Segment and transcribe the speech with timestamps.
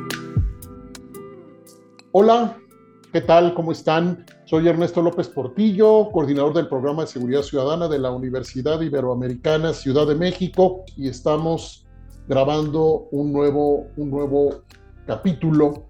[2.12, 2.56] Hola,
[3.12, 3.52] ¿qué tal?
[3.52, 4.24] ¿Cómo están?
[4.46, 10.06] Soy Ernesto López Portillo, coordinador del programa de seguridad ciudadana de la Universidad Iberoamericana Ciudad
[10.06, 11.85] de México y estamos
[12.28, 14.62] grabando un nuevo, un nuevo
[15.06, 15.86] capítulo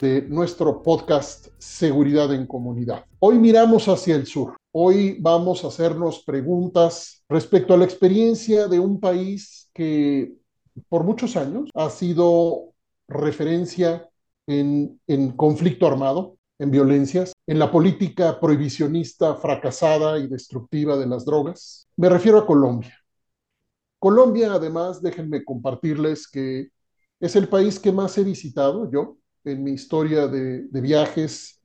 [0.00, 3.04] de nuestro podcast Seguridad en Comunidad.
[3.20, 4.56] Hoy miramos hacia el sur.
[4.72, 10.34] Hoy vamos a hacernos preguntas respecto a la experiencia de un país que
[10.88, 12.72] por muchos años ha sido
[13.08, 14.08] referencia
[14.48, 21.24] en, en conflicto armado, en violencias, en la política prohibicionista fracasada y destructiva de las
[21.24, 21.88] drogas.
[21.96, 23.05] Me refiero a Colombia.
[24.06, 26.68] Colombia, además, déjenme compartirles que
[27.18, 31.60] es el país que más he visitado yo en mi historia de, viajes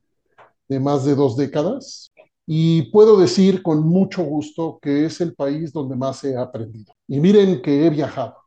[0.67, 2.11] de más de dos décadas.
[2.47, 6.91] Y puedo decir con mucho gusto que es el país donde más he aprendido.
[7.07, 8.37] Y miren que he viajado,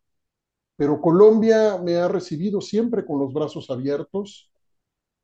[0.76, 4.50] pero Colombia me ha recibido siempre con los brazos abiertos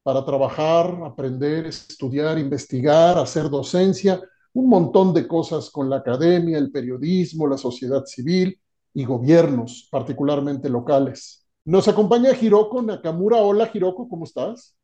[0.04, 6.70] para trabajar, aprender, estudiar, investigar, hacer docencia, un montón de cosas con la academia, el
[6.70, 8.60] periodismo, la sociedad civil
[8.92, 11.46] y gobiernos, particularmente locales.
[11.64, 13.38] Nos acompaña Hiroko Nakamura.
[13.38, 14.76] Hola Hiroko, ¿cómo estás?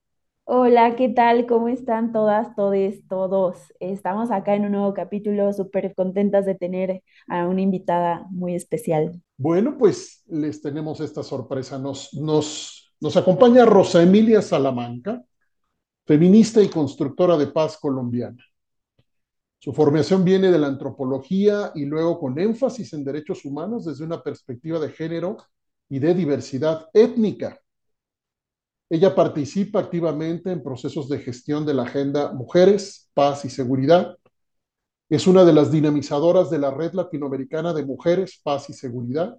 [0.45, 1.47] Hola, ¿qué tal?
[1.47, 3.57] ¿Cómo están todas, todes, todos?
[3.81, 9.21] Estamos acá en un nuevo capítulo, súper contentas de tener a una invitada muy especial.
[9.37, 11.81] Bueno, pues les tenemos esta sorpresa.
[11.81, 15.21] Nos, nos, nos acompaña Rosa Emilia Salamanca,
[16.07, 18.45] feminista y constructora de paz colombiana.
[19.67, 24.23] Su formación viene de la antropología y luego con énfasis en derechos humanos desde una
[24.23, 25.39] perspectiva de género
[25.89, 27.61] y de diversidad étnica.
[28.89, 34.17] Ella participa activamente en procesos de gestión de la agenda Mujeres, Paz y Seguridad.
[35.09, 39.37] Es una de las dinamizadoras de la Red Latinoamericana de Mujeres, Paz y Seguridad,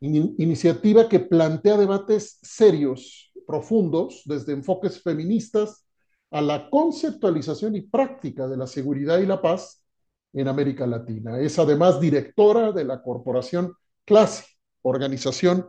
[0.00, 5.86] iniciativa que plantea debates serios, profundos, desde enfoques feministas
[6.32, 9.84] a la conceptualización y práctica de la seguridad y la paz
[10.32, 11.38] en América Latina.
[11.38, 13.74] Es además directora de la corporación
[14.06, 14.46] CLASE,
[14.80, 15.68] organización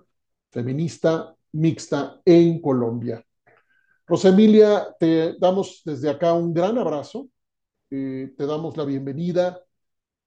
[0.49, 3.23] feminista mixta en Colombia.
[4.07, 7.27] Rosemilia, te damos desde acá un gran abrazo,
[7.91, 9.59] eh, te damos la bienvenida.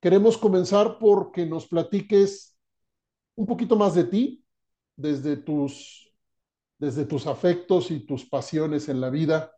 [0.01, 2.57] Queremos comenzar porque nos platiques
[3.37, 4.45] un poquito más de ti,
[4.97, 6.15] desde tus,
[6.79, 9.56] desde tus afectos y tus pasiones en la vida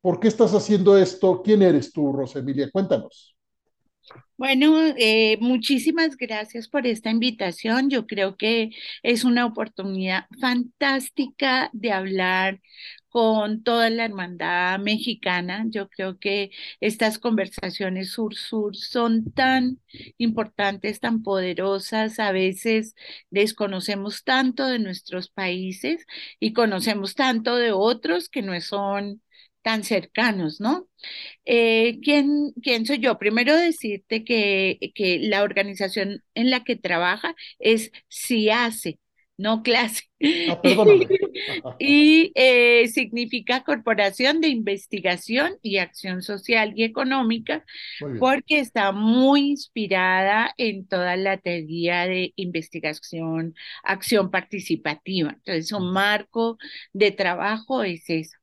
[0.00, 1.42] ¿Por qué estás haciendo esto?
[1.42, 2.70] ¿Quién eres tú, Rosemilia?
[2.70, 3.34] Cuéntanos.
[4.36, 7.90] Bueno, eh, muchísimas gracias por esta invitación.
[7.90, 8.70] Yo creo que
[9.02, 12.60] es una oportunidad fantástica de hablar
[13.08, 15.64] con toda la hermandad mexicana.
[15.68, 16.50] Yo creo que
[16.80, 19.80] estas conversaciones sur-sur son tan
[20.18, 22.20] importantes, tan poderosas.
[22.20, 22.94] A veces
[23.30, 26.06] desconocemos tanto de nuestros países
[26.38, 29.20] y conocemos tanto de otros que no son
[29.68, 30.88] tan cercanos, ¿no?
[31.44, 33.18] Eh, ¿quién, ¿quién, soy yo?
[33.18, 38.98] Primero decirte que, que la organización en la que trabaja es CIACE,
[39.36, 40.04] no clase.
[40.48, 40.58] Ah,
[41.78, 47.62] y eh, significa Corporación de Investigación y Acción Social y Económica,
[48.18, 55.32] porque está muy inspirada en toda la teoría de investigación, acción participativa.
[55.32, 56.56] Entonces, un marco
[56.94, 58.38] de trabajo es eso.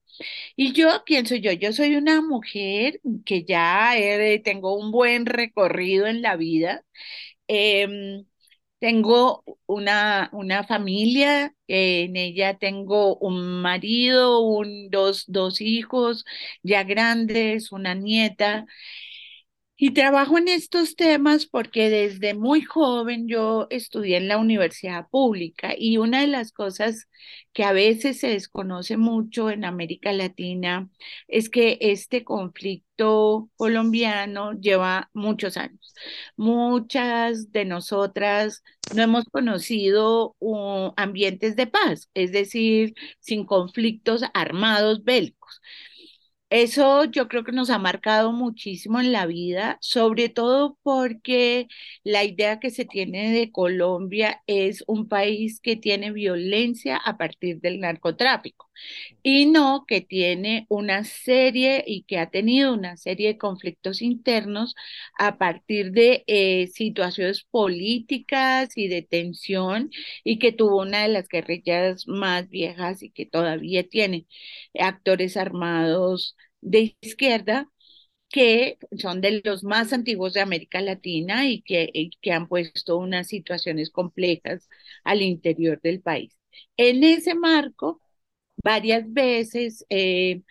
[0.55, 1.51] Y yo, ¿quién soy yo?
[1.51, 3.93] Yo soy una mujer que ya
[4.43, 6.83] tengo un buen recorrido en la vida.
[7.47, 8.25] Em,
[8.79, 16.25] tengo una, una familia, en ella tengo un marido, un, dos, dos hijos
[16.63, 18.65] ya grandes, una nieta.
[19.77, 25.73] Y trabajo en estos temas porque desde muy joven yo estudié en la universidad pública
[25.77, 27.09] y una de las cosas
[27.51, 30.89] que a veces se desconoce mucho en América Latina
[31.27, 35.93] es que este conflicto colombiano lleva muchos años.
[36.37, 38.63] Muchas de nosotras
[38.95, 40.35] no hemos conocido
[40.95, 45.61] ambientes de paz, es decir, sin conflictos armados bélicos.
[46.57, 51.67] Eso yo creo que nos ha marcado muchísimo en la vida, sobre todo porque
[52.03, 57.59] la idea que se tiene de Colombia es un país que tiene violencia a partir
[57.59, 58.64] del narcotráfico.
[59.23, 64.75] Y no que tiene una serie y que ha tenido una serie de conflictos internos
[65.17, 69.89] a partir de eh, situaciones políticas y de tensión
[70.23, 74.27] y que tuvo una de las guerrillas más viejas y que todavía tiene
[74.79, 77.69] actores armados de izquierda
[78.29, 81.91] que son de los más antiguos de América Latina y que,
[82.21, 84.67] que han puesto unas situaciones complejas
[85.03, 86.35] al interior del país.
[86.77, 88.01] En ese marco,
[88.63, 90.41] varias veces eh,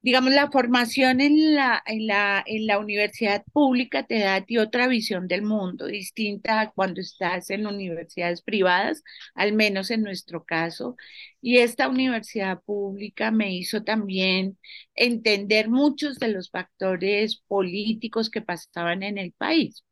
[0.00, 4.88] digamos, la formación en la, en la, en la universidad pública te da ti otra
[4.88, 9.02] visión del mundo, distinta a cuando estás en universidades privadas,
[9.34, 10.96] al menos en nuestro caso.
[11.40, 14.58] Y esta universidad pública me hizo también
[14.94, 19.84] entender muchos de los factores políticos que pasaban en el país.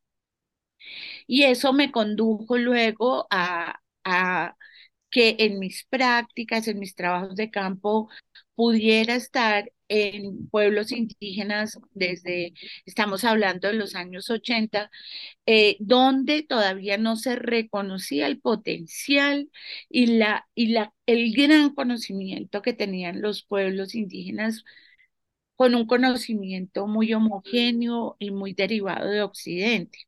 [1.26, 4.56] Y eso me condujo luego a, a
[5.10, 8.08] que en mis prácticas, en mis trabajos de campo,
[8.54, 12.54] pudiera estar en pueblos indígenas desde,
[12.86, 14.90] estamos hablando de los años 80,
[15.46, 19.50] eh, donde todavía no se reconocía el potencial
[19.88, 24.64] y, la, y la, el gran conocimiento que tenían los pueblos indígenas
[25.56, 29.98] con un conocimiento muy homogéneo y muy derivado de Occidente.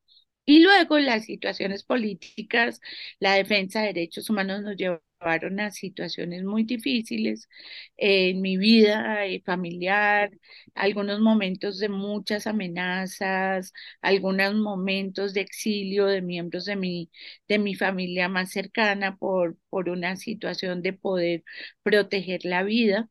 [0.45, 2.81] Y luego las situaciones políticas,
[3.21, 7.49] la defensa de derechos humanos nos lleva llevaron a situaciones muy difíciles
[7.97, 10.33] en mi vida eh, familiar,
[10.75, 17.09] algunos momentos de muchas amenazas, algunos momentos de exilio de miembros de mi,
[17.49, 21.45] de mi familia más cercana por, por una situación de poder
[21.85, 23.09] proteger la vida.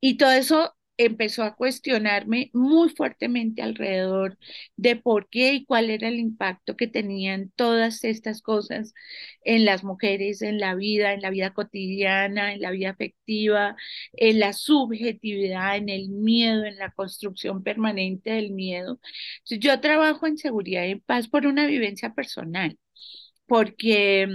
[0.00, 0.76] Y todo eso
[1.06, 4.38] empezó a cuestionarme muy fuertemente alrededor
[4.76, 8.94] de por qué y cuál era el impacto que tenían todas estas cosas
[9.44, 13.76] en las mujeres, en la vida, en la vida cotidiana, en la vida afectiva,
[14.12, 19.00] en la subjetividad, en el miedo, en la construcción permanente del miedo.
[19.50, 22.78] yo trabajo en seguridad y paz por una vivencia personal,
[23.46, 24.28] porque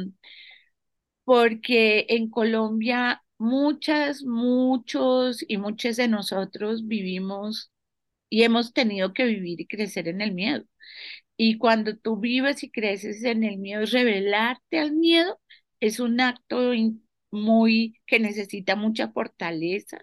[1.24, 7.72] porque en Colombia muchas, muchos y muchos de nosotros vivimos
[8.30, 10.66] y hemos tenido que vivir y crecer en el miedo.
[11.38, 15.40] Y cuando tú vives y creces en el miedo, revelarte al miedo
[15.80, 16.72] es un acto
[17.32, 20.00] muy que necesita mucha fortaleza.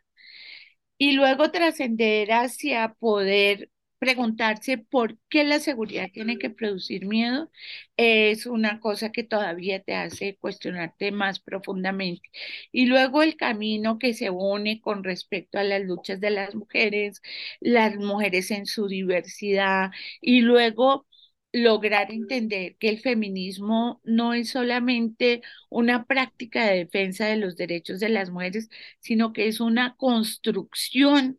[0.98, 3.70] Y luego trascender hacia poder
[4.04, 7.50] preguntarse por qué la seguridad tiene que producir miedo
[7.96, 12.28] es una cosa que todavía te hace cuestionarte más profundamente.
[12.70, 17.22] Y luego el camino que se une con respecto a las luchas de las mujeres,
[17.60, 19.90] las mujeres en su diversidad
[20.20, 21.06] y luego
[21.52, 25.40] lograr entender que el feminismo no es solamente
[25.70, 28.68] una práctica de defensa de los derechos de las mujeres,
[29.00, 31.38] sino que es una construcción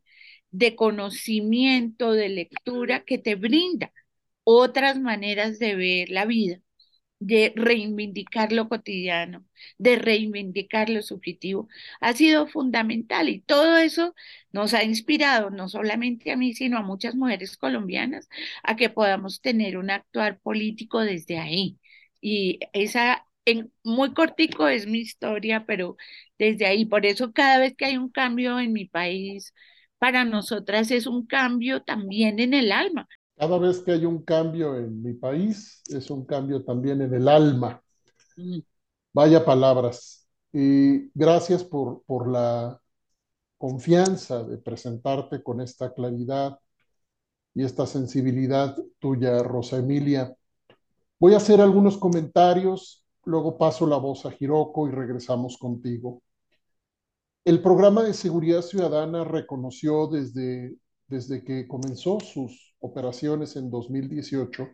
[0.58, 3.92] de conocimiento, de lectura que te brinda
[4.44, 6.60] otras maneras de ver la vida,
[7.20, 9.46] de reivindicar lo cotidiano,
[9.78, 11.70] de reivindicar lo subjetivo,
[12.02, 14.14] ha sido fundamental y todo eso
[14.52, 18.30] nos ha inspirado no solamente a mí, sino a muchas mujeres colombianas
[18.64, 21.80] a que podamos tener un actuar político desde ahí.
[22.22, 25.98] Y esa en muy cortico es mi historia, pero
[26.40, 29.54] desde ahí, por eso cada vez que hay un cambio en mi país,
[30.00, 33.08] para nosotras es un cambio también en el alma.
[33.36, 37.28] Cada vez que hay un cambio en mi país, es un cambio también en el
[37.28, 37.82] alma.
[38.38, 38.60] Mm.
[39.14, 40.28] Vaya palabras.
[40.54, 42.80] Y gracias por, por la
[43.58, 46.60] confianza de presentarte con esta claridad
[47.54, 50.36] y esta sensibilidad tuya, Rosa Emilia.
[51.20, 56.22] Voy a hacer algunos comentarios, luego paso la voz a Hiroko y regresamos contigo.
[57.46, 64.68] El programa de seguridad ciudadana reconoció desde, desde que comenzó sus operaciones en 2018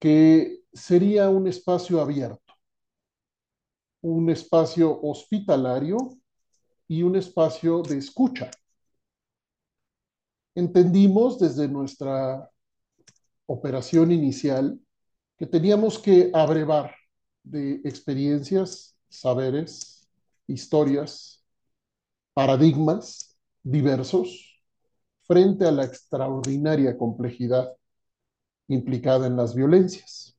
[0.00, 2.52] que sería un espacio abierto,
[4.00, 5.98] un espacio hospitalario
[6.88, 8.50] y un espacio de escucha.
[10.56, 12.50] Entendimos desde nuestra
[13.46, 14.80] operación inicial
[15.38, 16.92] que teníamos que abrevar
[17.44, 19.99] de experiencias, saberes,
[20.50, 21.44] historias,
[22.34, 24.62] paradigmas diversos
[25.22, 27.72] frente a la extraordinaria complejidad
[28.68, 30.36] implicada en las violencias.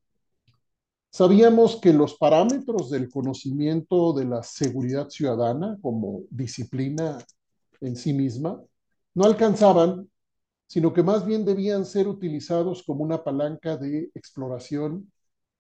[1.09, 7.17] Sabíamos que los parámetros del conocimiento de la seguridad ciudadana como disciplina
[7.81, 8.61] en sí misma
[9.13, 10.09] no alcanzaban,
[10.67, 15.11] sino que más bien debían ser utilizados como una palanca de exploración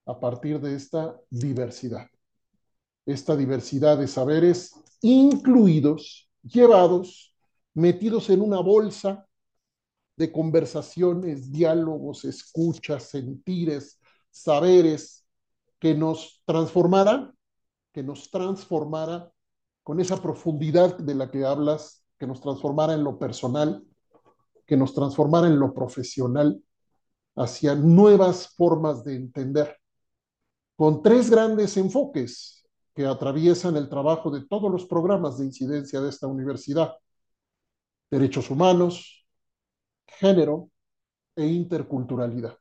[0.05, 2.07] a partir de esta diversidad
[3.05, 7.35] esta diversidad de saberes incluidos, llevados,
[7.73, 9.27] metidos en una bolsa
[10.15, 15.25] de conversaciones, diálogos, escuchas, sentires, saberes
[15.79, 17.33] que nos transformara,
[17.91, 19.31] que nos transformara
[19.83, 23.83] con esa profundidad de la que hablas, que nos transformara en lo personal,
[24.67, 26.63] que nos transformara en lo profesional,
[27.35, 29.77] hacia nuevas formas de entender,
[30.75, 32.60] con tres grandes enfoques
[32.93, 36.95] que atraviesan el trabajo de todos los programas de incidencia de esta universidad.
[38.09, 39.25] Derechos humanos,
[40.05, 40.69] género
[41.35, 42.57] e interculturalidad.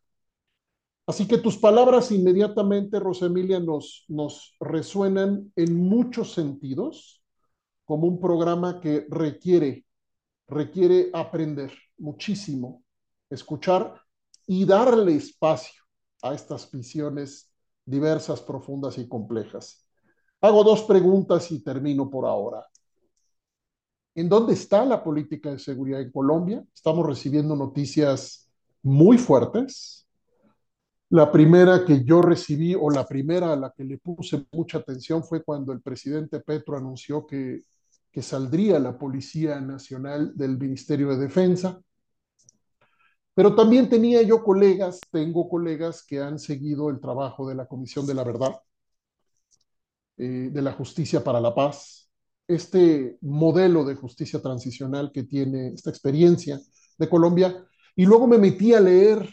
[1.06, 7.24] Así que tus palabras inmediatamente, Rosemilia, nos, nos resuenan en muchos sentidos
[7.84, 9.84] como un programa que requiere,
[10.46, 12.84] requiere aprender muchísimo,
[13.28, 14.00] escuchar
[14.46, 15.82] y darle espacio
[16.22, 17.52] a estas visiones
[17.84, 19.89] diversas, profundas y complejas.
[20.40, 22.66] Hago dos preguntas y termino por ahora.
[24.14, 26.64] ¿En dónde está la política de seguridad en Colombia?
[26.74, 28.50] Estamos recibiendo noticias
[28.82, 30.00] muy fuertes,
[31.10, 35.24] la primera que yo recibí o la primera a la que le puse mucha atención
[35.24, 37.64] fue cuando el presidente Petro anunció que,
[38.12, 41.80] que saldría la Policía Nacional del Ministerio de Defensa.
[43.34, 48.06] Pero también tenía yo colegas, tengo colegas que han seguido el trabajo de la Comisión
[48.06, 48.60] de la Verdad,
[50.22, 52.10] eh, de la Justicia para la Paz,
[52.46, 56.60] este modelo de justicia transicional que tiene esta experiencia
[56.98, 57.64] de Colombia.
[57.96, 59.26] Y luego me metí a leer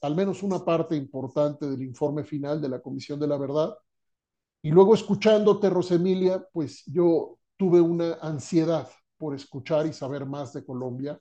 [0.00, 3.72] al menos una parte importante del informe final de la Comisión de la Verdad.
[4.62, 10.64] Y luego escuchándote, Rosemilia, pues yo tuve una ansiedad por escuchar y saber más de
[10.64, 11.20] Colombia.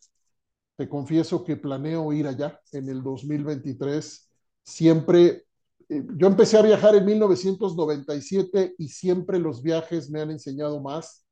[0.76, 4.32] Te confieso que planeo ir allá en el 2023.
[4.64, 5.46] Siempre,
[5.92, 11.26] yo empecé a viajar en 1997 y siempre los viajes me han enseñado más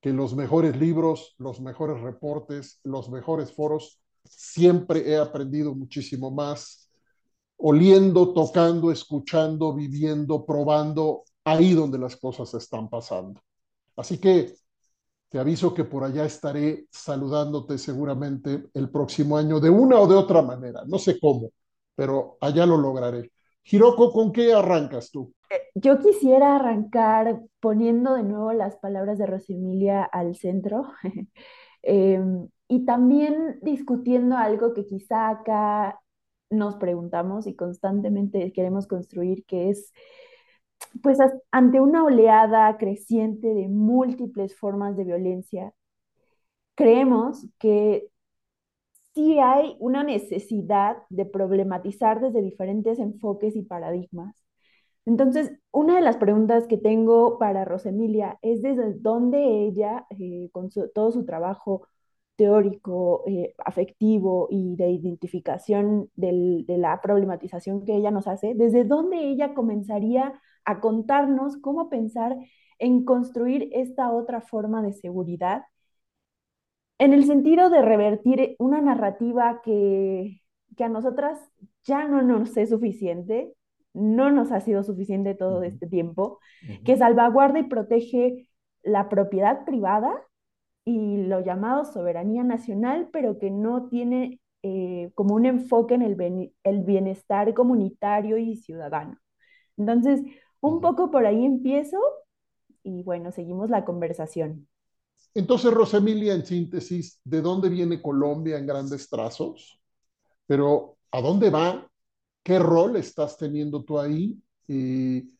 [0.00, 4.00] que los mejores libros, los mejores reportes, los mejores foros.
[4.24, 6.90] Siempre he aprendido muchísimo más
[7.58, 13.40] oliendo, tocando, escuchando, viviendo, probando, ahí donde las cosas están pasando.
[13.96, 14.54] Así que
[15.28, 20.14] te aviso que por allá estaré saludándote seguramente el próximo año de una o de
[20.14, 21.50] otra manera, no sé cómo,
[21.94, 23.30] pero allá lo lograré.
[23.70, 25.34] Hiroko, ¿con qué arrancas tú?
[25.50, 30.86] Eh, yo quisiera arrancar poniendo de nuevo las palabras de Rosemilia al centro
[31.82, 36.00] em, y también discutiendo algo que quizá acá
[36.50, 39.92] nos preguntamos y constantemente queremos construir, que es,
[41.02, 41.18] pues
[41.50, 45.74] ante una oleada creciente de múltiples formas de violencia,
[46.74, 48.08] creemos que
[49.18, 54.36] sí hay una necesidad de problematizar desde diferentes enfoques y paradigmas.
[55.06, 60.68] Entonces, una de las preguntas que tengo para Rosemilia es desde dónde ella, eh, con
[60.94, 61.88] todo su trabajo
[62.36, 69.18] teórico, eh, afectivo y de identificación de la problematización que ella nos hace, desde dónde
[69.18, 72.36] ella comenzaría a contarnos cómo pensar
[72.78, 75.64] en construir esta otra forma de seguridad,
[76.98, 80.40] en el sentido de revertir una narrativa que,
[80.76, 81.38] que a nosotras
[81.84, 83.54] ya no nos es suficiente,
[83.94, 86.38] no nos ha sido suficiente todo este tiempo,
[86.84, 88.48] que salvaguarda y protege
[88.82, 90.22] la propiedad privada
[90.84, 96.52] y lo llamado soberanía nacional, pero que no tiene eh, como un enfoque en el,
[96.64, 99.18] el, bienestar comunitario y ciudadano.
[99.76, 100.22] Entonces,
[100.60, 101.98] un poco por ahí empiezo
[102.82, 104.67] y bueno, seguimos la conversación.
[105.38, 109.80] Entonces, Rosemilia, en síntesis, ¿de dónde viene Colombia en grandes trazos?
[110.48, 111.88] Pero, ¿a dónde va?
[112.42, 114.36] ¿Qué rol estás teniendo tú ahí?
[114.66, 115.30] Y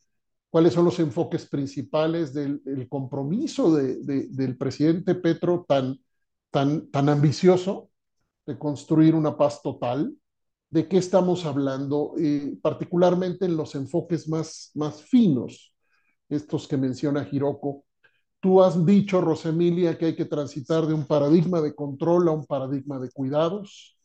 [0.50, 5.98] cuáles son los enfoques principales del, compromiso del presidente Petro tan,
[6.52, 7.90] tan, tan ambicioso
[8.46, 10.14] de construir una paz total,
[10.70, 12.14] de qué estamos hablando,
[12.62, 15.74] particularmente en los enfoques más, más finos,
[16.28, 17.84] estos que menciona Hiroko.
[18.40, 22.47] Tú has dicho, Rosemilia, que hay que transitar de un paradigma de control a un
[22.47, 23.97] paradigma de cuidados.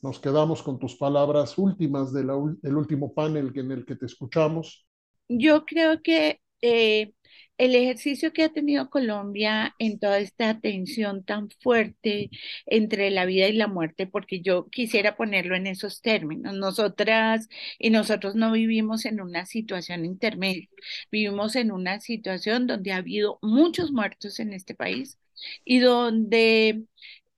[0.00, 4.86] Nos quedamos con tus palabras últimas del último panel en el que te escuchamos.
[5.28, 7.13] Yo creo que eh,
[7.58, 12.30] el ejercicio que ha tenido Colombia en toda esta tensión tan fuerte
[12.66, 17.90] entre la vida y la muerte, porque yo quisiera ponerlo en esos términos, nosotras y
[17.90, 20.68] nosotros no vivimos en una situación intermedia,
[21.12, 25.18] vivimos en una situación donde ha habido muchos muertos en este país
[25.64, 26.84] y donde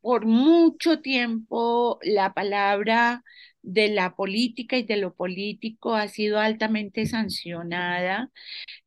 [0.00, 3.24] por mucho tiempo la palabra
[3.66, 8.30] de la política y de lo político ha sido altamente sancionada.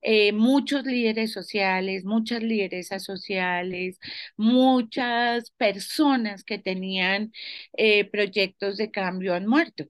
[0.02, 4.00] Eh, muchos líderes sociales, muchas lideresas sociales,
[4.38, 7.34] muchas personas que tenían
[7.78, 9.86] eh, proyectos de cambio han muerto.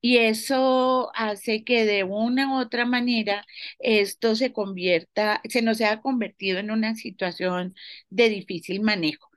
[0.00, 3.44] Y eso hace que de una u otra manera
[3.78, 7.74] esto se convierta, se nos haya convertido en una situación
[8.10, 9.31] de difícil manejo.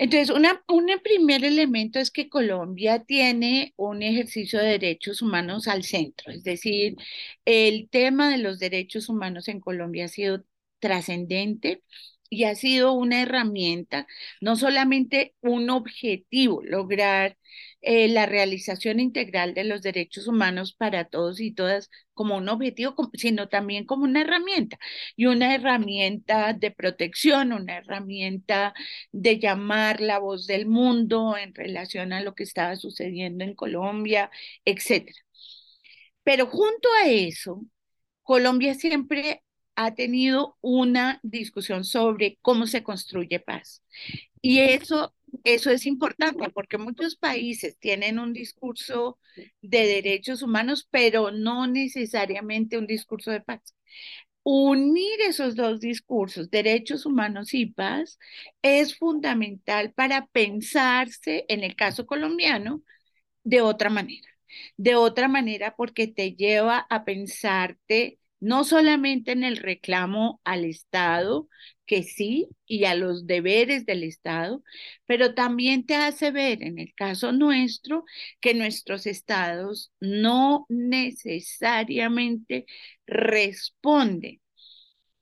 [0.00, 5.84] Entonces, una, un primer elemento es que Colombia tiene un ejercicio de derechos humanos al
[5.84, 6.96] centro, es decir,
[7.44, 10.42] el tema de los derechos humanos en Colombia ha sido
[10.78, 11.82] trascendente
[12.30, 14.06] y ha sido una herramienta,
[14.40, 17.36] no solamente un objetivo, lograr
[17.82, 22.94] eh, la realización integral de los derechos humanos para todos y todas como un objetivo,
[23.14, 24.78] sino también como una herramienta
[25.16, 28.74] y una herramienta de protección, una herramienta
[29.12, 34.30] de llamar la voz del mundo en relación a lo que estaba sucediendo en Colombia,
[34.64, 35.18] etcétera.
[36.22, 37.62] Pero junto a eso,
[38.22, 39.42] Colombia siempre
[39.76, 43.82] ha tenido una discusión sobre cómo se construye paz.
[44.42, 49.18] Y eso, eso es importante porque muchos países tienen un discurso
[49.62, 53.74] de derechos humanos, pero no necesariamente un discurso de paz.
[54.42, 58.18] Unir esos dos discursos, derechos humanos y paz,
[58.62, 62.82] es fundamental para pensarse, en el caso colombiano,
[63.44, 64.28] de otra manera.
[64.78, 71.48] De otra manera porque te lleva a pensarte no solamente en el reclamo al Estado,
[71.86, 74.62] que sí, y a los deberes del Estado,
[75.06, 78.04] pero también te hace ver, en el caso nuestro,
[78.40, 82.66] que nuestros estados no necesariamente
[83.06, 84.40] responden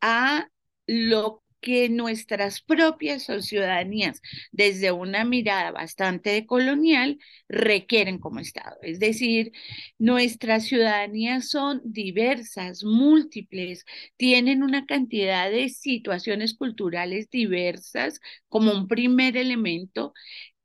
[0.00, 0.48] a
[0.86, 4.20] lo que nuestras propias ciudadanías,
[4.52, 8.76] desde una mirada bastante colonial, requieren como Estado.
[8.82, 9.52] Es decir,
[9.98, 13.84] nuestras ciudadanías son diversas, múltiples,
[14.16, 20.14] tienen una cantidad de situaciones culturales diversas como un primer elemento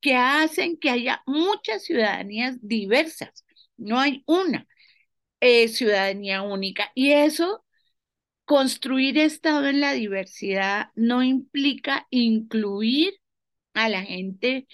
[0.02, 3.46] que hacen que haya muchas ciudadanías diversas.
[3.78, 4.68] No hay una
[5.42, 6.92] eh, ciudadanía única.
[6.96, 7.63] Y eso
[8.46, 13.14] construir Estado en la diversidad no implica incluir
[13.74, 14.68] a la gente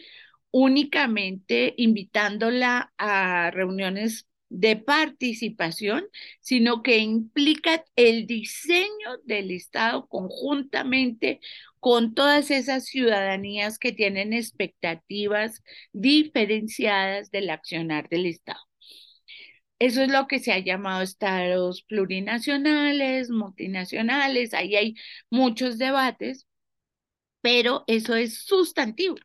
[0.52, 6.06] únicamente invitándola a reuniones de participación,
[6.42, 11.40] sino que implica el diseño del Estado conjuntamente
[11.80, 18.69] con todas esas ciudadanías que tienen expectativas diferenciadas del accionar del Estado.
[19.80, 24.96] Eso es lo que se ha llamado estados plurinacionales, multinacionales, ahí hay
[25.30, 26.48] muchos debates,
[27.42, 29.16] pero eso es sustantivo,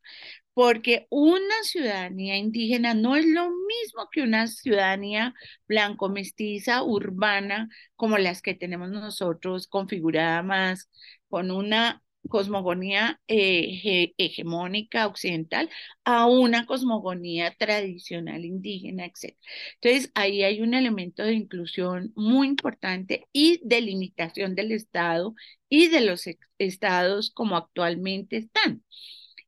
[0.54, 5.34] porque una ciudadanía indígena no es lo mismo que una ciudadanía
[5.68, 10.90] blanco-mestiza, urbana, como las que tenemos nosotros, configurada más
[11.28, 15.68] con una cosmogonía eh, hegemónica occidental
[16.04, 19.38] a una cosmogonía tradicional indígena, etc.
[19.80, 25.34] Entonces, ahí hay un elemento de inclusión muy importante y de limitación del Estado
[25.68, 26.24] y de los
[26.58, 28.82] estados como actualmente están.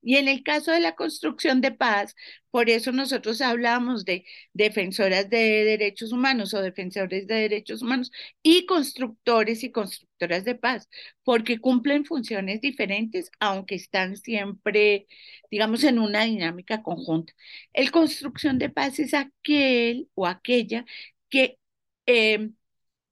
[0.06, 2.14] Y en el caso de la construcción de paz,
[2.52, 8.66] por eso nosotros hablamos de defensoras de derechos humanos o defensores de derechos humanos y
[8.66, 10.88] constructores y constructoras de paz,
[11.24, 15.08] porque cumplen funciones diferentes, aunque están siempre,
[15.50, 17.32] digamos, en una dinámica conjunta.
[17.72, 20.84] El construcción de paz es aquel o aquella
[21.28, 21.58] que
[22.06, 22.50] eh,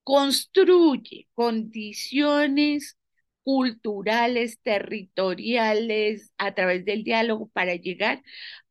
[0.04, 2.96] construye condiciones
[3.44, 8.22] culturales, territoriales, a través del diálogo para llegar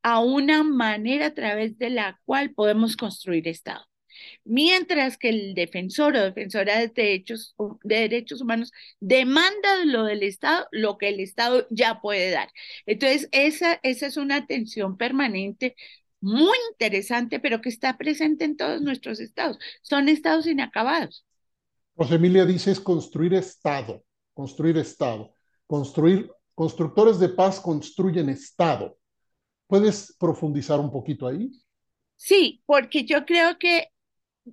[0.01, 3.85] a una manera a través de la cual podemos construir Estado.
[4.43, 10.67] Mientras que el defensor o defensora de derechos, de derechos humanos demanda lo del Estado,
[10.71, 12.49] lo que el Estado ya puede dar.
[12.85, 15.75] Entonces, esa, esa es una tensión permanente
[16.21, 19.57] muy interesante, pero que está presente en todos nuestros estados.
[19.81, 21.25] Son estados inacabados.
[21.95, 25.33] José Emilia dice es construir Estado construir Estado.
[25.67, 28.97] Construir, constructores de paz construyen Estado.
[29.67, 31.51] ¿Puedes profundizar un poquito ahí?
[32.15, 33.87] Sí, porque yo creo que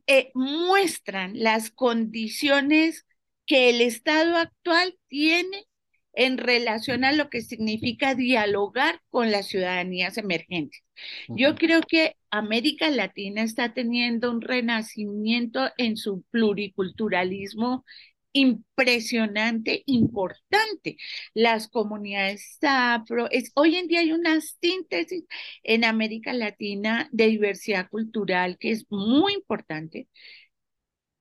[0.07, 3.07] eh, muestran las condiciones
[3.47, 5.67] que el Estado actual tiene
[6.13, 10.83] en relación a lo que significa dialogar con las ciudadanías emergentes.
[11.29, 17.85] Yo creo que América Latina está teniendo un renacimiento en su pluriculturalismo
[18.33, 20.97] impresionante, importante.
[21.35, 25.25] Las comunidades afro, es, hoy en día hay una síntesis
[25.63, 30.09] en América Latina de diversidad cultural que es muy importante,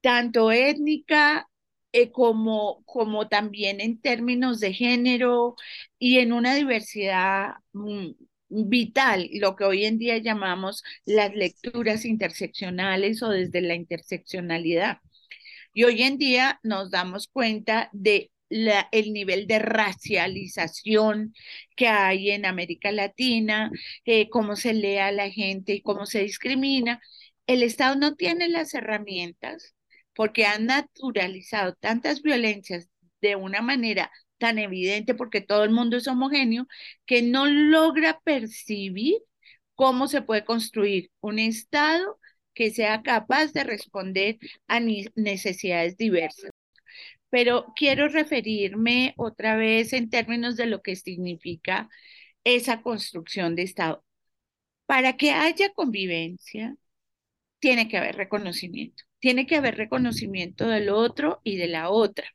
[0.02, 1.50] tanto étnica
[1.91, 5.56] eh, como, como también en términos de género
[5.98, 8.12] y en una diversidad mm,
[8.50, 15.00] vital, lo que hoy en día llamamos las lecturas interseccionales o desde la interseccionalidad.
[15.73, 21.34] Y hoy en día nos damos cuenta de la, el nivel de racialización
[21.75, 23.71] que hay en América Latina,
[24.05, 26.99] eh, cómo se lee a la gente y cómo se discrimina.
[27.47, 29.75] El Estado no tiene las herramientas
[30.13, 32.89] porque han naturalizado tantas violencias
[33.21, 36.67] de una manera tan evidente, porque todo el mundo es homogéneo,
[37.05, 39.17] que no logra percibir
[39.75, 42.18] cómo se puede construir un Estado
[42.60, 46.52] que sea capaz de responder a necesidades diversas.
[47.30, 51.89] Pero quiero referirme otra vez en términos de lo que significa
[52.43, 54.04] esa construcción de Estado.
[54.88, 56.76] Para que haya convivencia,
[57.60, 59.04] tiene que haber reconocimiento.
[59.19, 62.28] Tiene que haber reconocimiento del otro y de la otra.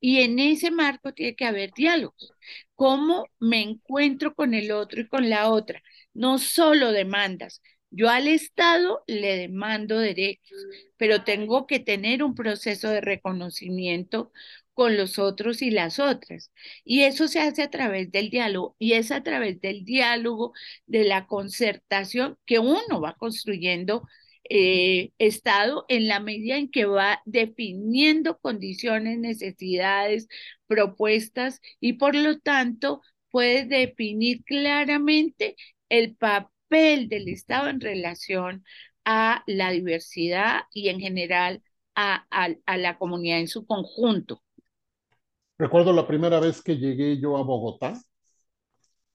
[0.00, 2.32] Y en ese marco tiene que haber diálogos.
[2.74, 5.82] ¿Cómo me encuentro con el otro y con la otra?
[6.14, 10.58] No solo demandas, yo al Estado le demando derechos,
[10.96, 14.32] pero tengo que tener un proceso de reconocimiento
[14.74, 16.50] con los otros y las otras.
[16.84, 20.52] Y eso se hace a través del diálogo y es a través del diálogo,
[20.86, 24.06] de la concertación que uno va construyendo
[24.48, 30.28] eh, Estado en la medida en que va definiendo condiciones, necesidades,
[30.66, 35.56] propuestas y por lo tanto puede definir claramente
[35.88, 38.64] el papel del Estado en relación
[39.04, 41.62] a la diversidad y en general
[41.96, 42.26] a,
[42.78, 44.42] la comunidad en su conjunto.
[45.58, 48.00] Recuerdo la primera vez que llegué yo a Bogotá.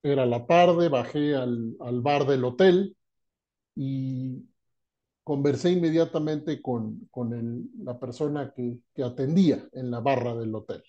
[0.03, 2.95] Era la tarde, bajé al, bar del hotel
[3.73, 4.43] y
[5.23, 7.09] conversé inmediatamente con,
[7.79, 10.83] la persona que, que, atendía en la barra del hotel.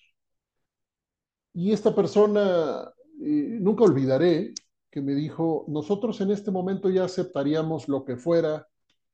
[1.55, 4.53] Y esta persona, eh, nunca olvidaré,
[4.97, 8.67] que me dijo, nosotros en este momento ya aceptaríamos lo que fuera,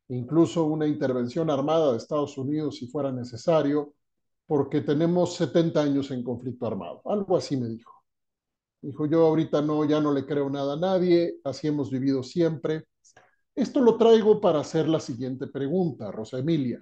[0.06, 3.92] incluso una intervención armada de Estados Unidos si fuera necesario,
[4.46, 7.02] porque tenemos 70 años en conflicto armado.
[7.06, 7.92] Algo así me dijo.
[8.80, 12.84] Dijo, yo ahorita no, ya no le creo nada a nadie, así hemos vivido siempre.
[13.52, 16.80] Esto lo traigo para hacer la siguiente pregunta, Rosa Emilia,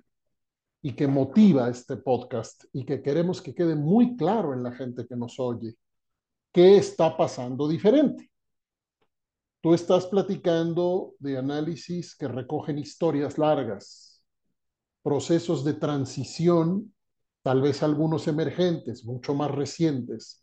[0.83, 5.07] y que motiva este podcast y que queremos que quede muy claro en la gente
[5.07, 5.75] que nos oye.
[6.53, 8.30] ¿Qué está pasando diferente?
[9.63, 14.25] Tú estás platicando de análisis que recogen historias largas,
[15.03, 16.95] procesos de transición,
[17.43, 20.43] tal vez algunos emergentes, mucho más recientes.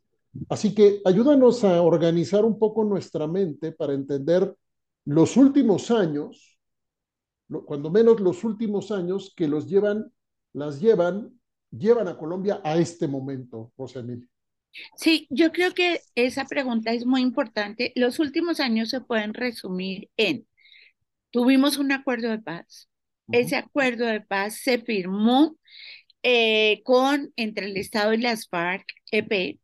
[0.49, 4.55] Así que ayúdanos a organizar un poco nuestra mente para entender
[5.05, 6.59] los últimos años,
[7.65, 10.11] cuando menos los últimos años que los llevan,
[10.53, 11.39] las llevan,
[11.71, 14.27] llevan a Colombia a este momento, José Emilio.
[14.95, 17.91] Sí, yo creo que esa pregunta es muy importante.
[17.95, 20.47] Los últimos años se pueden resumir en,
[21.31, 22.89] tuvimos un acuerdo de paz.
[23.31, 25.57] Ese acuerdo de paz se firmó
[26.23, 29.59] eh, con entre el Estado y las FARC-EP,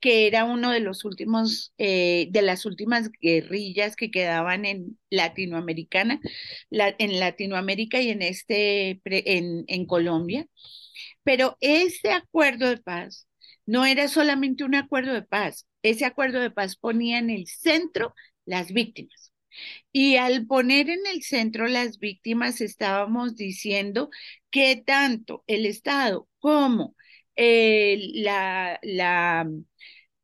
[0.00, 6.20] que era uno de los últimos, eh, de las últimas guerrillas que quedaban en Latinoamericana,
[6.70, 10.46] en Latinoamérica y en este, en, en Colombia.
[11.24, 13.25] Pero ese acuerdo de paz
[13.66, 18.14] no era solamente un acuerdo de paz, ese acuerdo de paz ponía en el centro
[18.44, 19.32] las víctimas.
[19.92, 24.10] Y al poner en el centro las víctimas, estábamos diciendo
[24.50, 26.94] que tanto el Estado como
[27.36, 28.78] eh, la,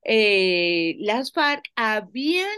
[0.04, 2.48] eh, las FARC habían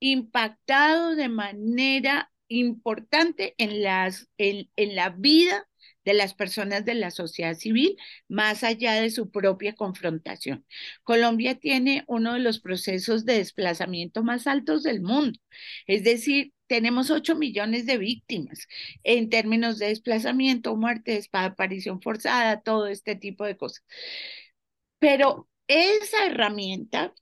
[0.00, 5.66] impactado de manera importante en, las, en la vida
[6.04, 7.96] de las personas de la sociedad civil,
[8.28, 10.64] más allá de su propia confrontación.
[11.04, 15.38] Colombia tiene uno de los procesos de desplazamiento más altos del mundo,
[15.86, 18.66] es decir, tenemos 8 millones de víctimas
[19.04, 23.84] en términos de desplazamiento, muerte, aparición forzada, todo este tipo de cosas.
[24.98, 27.12] Pero esa herramienta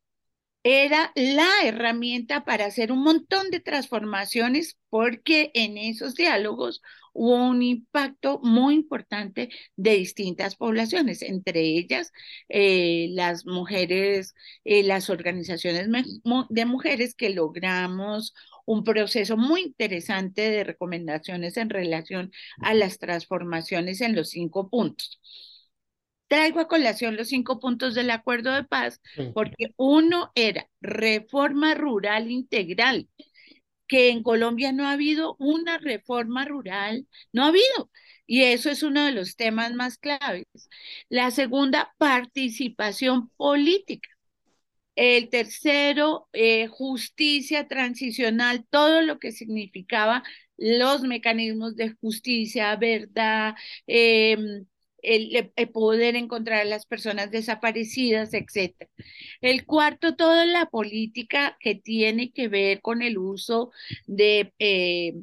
[0.62, 6.82] era la herramienta para hacer un montón de transformaciones porque en esos diálogos
[7.12, 12.12] hubo un impacto muy importante de distintas poblaciones, entre ellas
[12.48, 15.88] eh, las mujeres, eh, las organizaciones
[16.48, 18.34] de mujeres que logramos
[18.66, 25.20] un proceso muy interesante de recomendaciones en relación a las transformaciones en los cinco puntos.
[26.28, 29.00] Traigo a colación los cinco puntos del acuerdo de paz
[29.34, 33.08] porque uno era reforma rural integral,
[33.90, 37.90] que en Colombia no ha habido una reforma rural, no ha habido.
[38.26, 40.46] Y eso es uno de los temas más claves.
[41.08, 44.08] La segunda, participación política.
[44.96, 50.22] El tercero, eh, justicia transicional, todo lo que significaba
[50.58, 53.54] los mecanismos de justicia, verdad,
[53.86, 54.66] em,
[55.02, 58.88] el, poder encontrar a las personas desaparecidas, etc.
[59.40, 63.70] El cuarto, toda la política que tiene que ver con el uso
[64.06, 65.14] de, eh,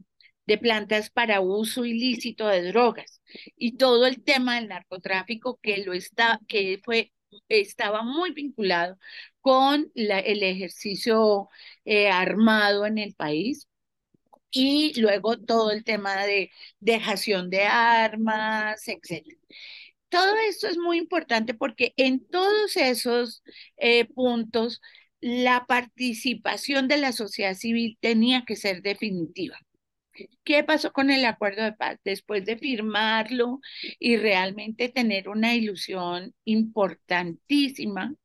[0.45, 3.21] de plantas para uso ilícito de drogas
[3.57, 7.11] y todo el tema del narcotráfico que lo está, que fue
[7.49, 8.97] estaba muy vinculado
[9.41, 11.49] con el ejercicio
[11.85, 13.67] eh, armado en el país
[14.51, 19.37] y luego todo el tema de dejación de armas, etc.
[20.09, 23.43] Todo esto es muy importante porque en todos esos
[23.77, 24.81] eh, puntos
[25.19, 29.57] la participación de la sociedad civil tenía que ser definitiva.
[30.43, 31.99] ¿Qué pasó con el acuerdo de paz?
[32.03, 33.59] Después de firmarlo
[33.99, 38.15] y realmente tener una ilusión importantísima,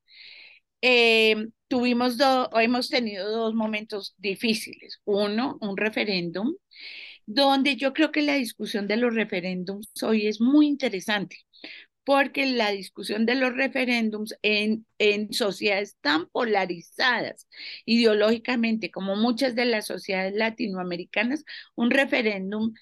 [0.82, 5.00] eh, tuvimos dos, hemos tenido dos momentos difíciles.
[5.06, 6.54] Uno, un referéndum,
[7.24, 11.38] donde yo creo que la discusión de los referéndums hoy es muy interesante,
[12.04, 17.48] porque la discusión de los referéndums en, en sociedades tan polarizadas
[17.87, 21.42] ideológicamente como muchas de las sociedades latinoamericanas,
[21.74, 22.74] un referéndum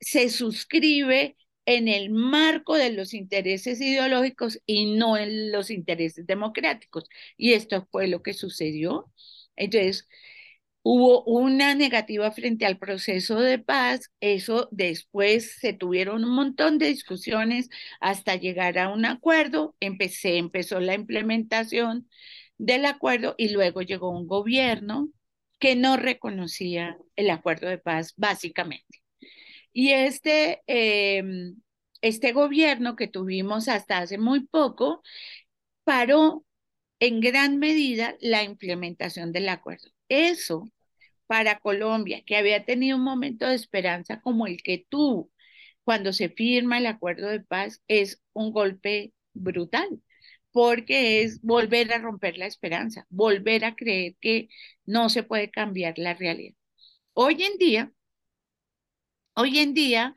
[0.00, 7.04] se suscribe en el marco de los intereses ideológicos y no en los intereses democráticos.
[7.36, 9.10] Y esto fue lo que sucedió.
[9.56, 10.08] Entonces,
[10.82, 16.86] hubo una negativa frente al proceso de paz, eso después se tuvieron un montón de
[16.88, 22.08] discusiones hasta llegar a un acuerdo, empecé, empezó la implementación
[22.58, 25.08] del acuerdo y luego llegó un gobierno
[25.58, 29.03] que no reconocía el acuerdo de paz básicamente.
[29.74, 31.56] Y este, em,
[32.00, 35.02] este gobierno que tuvimos hasta hace muy poco
[35.84, 36.46] paró
[37.00, 39.90] en gran medida la implementación del acuerdo.
[40.08, 40.70] Eso
[41.26, 45.30] para Colombia, que había tenido un momento de esperanza como el que tuvo
[45.84, 49.88] cuando se firma el acuerdo de paz, es un golpe brutal,
[50.52, 54.48] porque es volver a romper la esperanza, volver a creer que
[54.86, 56.54] no se puede cambiar la realidad.
[57.14, 57.92] Hoy en día,
[59.34, 60.14] hoy en día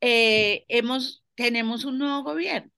[0.00, 2.70] eh, hemos, tenemos un nuevo gobierno.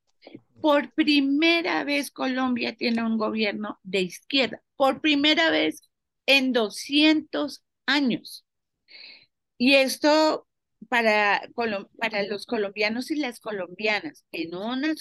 [0.61, 4.63] Por primera vez Colombia tiene un gobierno de izquierda.
[4.77, 5.83] Por primera vez
[6.27, 8.45] en 200 años.
[9.59, 10.47] Y esto
[10.89, 11.43] para,
[11.99, 14.95] para los colombianos y las colombianas en una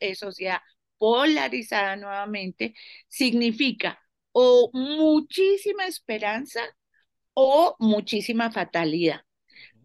[0.00, 0.60] eh, sociedad
[0.98, 2.74] polarizada nuevamente
[3.08, 4.00] significa
[4.32, 6.60] o muchísima esperanza
[7.34, 9.22] o muchísima fatalidad.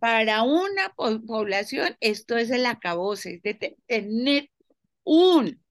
[0.04, 4.50] Para una población esto es el acabose, es de tener
[5.06, 5.64] un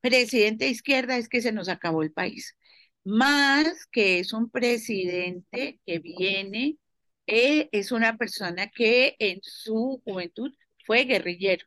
[0.00, 2.56] presidente de izquierda es que se nos acabó el país.
[3.04, 6.78] Más que es un presidente que viene,
[7.26, 10.50] eh, es una persona que en su juventud
[10.86, 11.66] fue guerrillero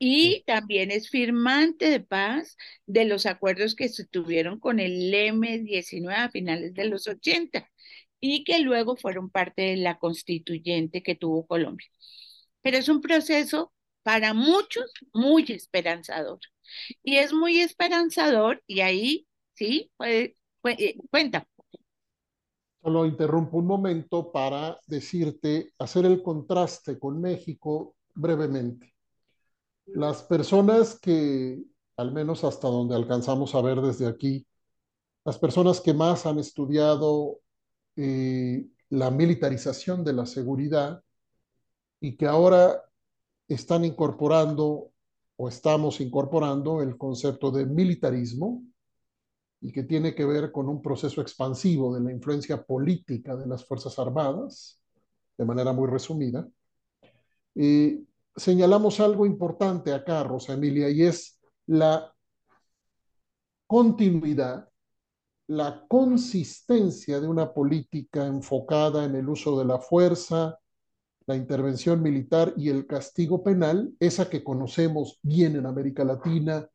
[0.00, 6.12] y también es firmante de paz de los acuerdos que se tuvieron con el M-19
[6.12, 7.69] a finales de los 80
[8.20, 11.88] y que luego fueron parte de la constituyente que tuvo Colombia.
[12.62, 16.38] Pero es un proceso para muchos muy esperanzador.
[17.02, 21.46] Y es muy esperanzador y ahí, sí, puede, eh, cuenta.
[22.82, 28.94] Solo interrumpo un momento para decirte, hacer el contraste con México brevemente.
[29.86, 31.62] Las personas que,
[31.96, 34.46] al menos hasta donde alcanzamos a ver desde aquí,
[35.24, 37.40] las personas que más han estudiado
[37.96, 41.02] la militarización de la seguridad
[42.00, 42.82] y que ahora
[43.48, 44.90] están incorporando
[45.36, 48.62] o estamos incorporando el concepto de militarismo,
[49.60, 53.64] y que tiene que ver con un proceso expansivo de la influencia política de las
[53.64, 54.80] Fuerzas Armadas,
[55.36, 56.48] de manera muy resumida.
[57.54, 62.14] y señalamos algo importante acá, Rosa Emilia, y es la
[63.66, 64.69] continuidad,
[65.50, 70.60] la consistencia de una política enfocada en el uso de la fuerza,
[71.26, 76.68] la intervención militar y el castigo penal, esa que conocemos bien en América Latina,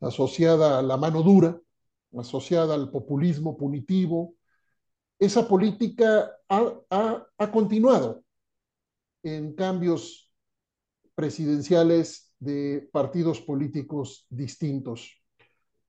[0.00, 1.60] asociada a la mano dura,
[2.18, 4.34] asociada al populismo punitivo,
[5.18, 8.24] esa política ha, continuado
[9.22, 10.32] en cambios
[11.14, 15.22] presidenciales de partidos políticos distintos.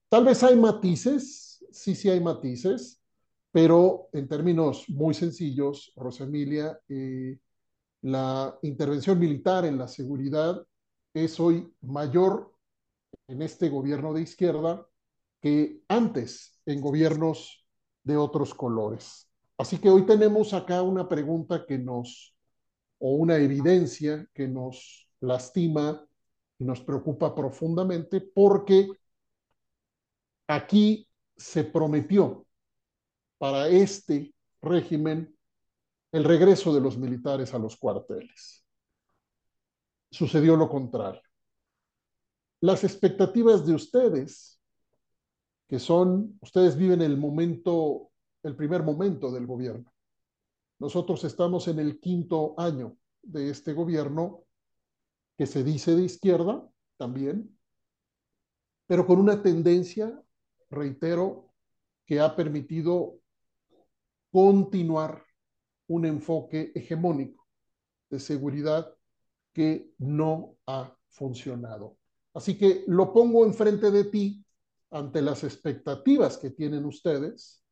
[0.10, 3.02] Tal vez hay matices, sí, sí hay matices,
[3.52, 7.38] pero en términos muy sencillos, Rosemilia, eh,
[8.02, 10.66] la intervención militar en la seguridad
[11.14, 12.54] es hoy mayor
[13.28, 14.86] en este gobierno de izquierda
[15.42, 17.66] que antes en gobiernos
[18.04, 19.30] de otros colores.
[19.58, 22.36] Así que hoy tenemos acá una pregunta que nos,
[23.00, 26.06] o una evidencia que nos lastima
[26.60, 28.90] y nos preocupa profundamente porque
[30.48, 32.46] aquí se prometió
[33.38, 35.36] para este régimen
[36.12, 38.64] el regreso de los militares a los cuarteles.
[40.12, 41.22] Sucedió lo contrario.
[42.62, 44.62] Las expectativas de ustedes,
[45.68, 48.12] que son, ustedes viven el momento,
[48.44, 49.92] el primer momento del gobierno.
[50.80, 54.44] Nosotros estamos en el quinto año de este gobierno
[55.38, 57.58] que se dice de izquierda también,
[58.86, 60.22] pero con una tendencia,
[60.74, 61.54] reitero,
[62.06, 63.20] que ha permitido
[64.32, 65.24] continuar
[65.88, 67.48] un enfoque hegemónico
[68.10, 68.94] de seguridad
[69.54, 71.98] que no ha funcionado.
[72.34, 74.44] Así que lo pongo enfrente de ti
[74.92, 77.64] ante las expectativas que tienen ustedes,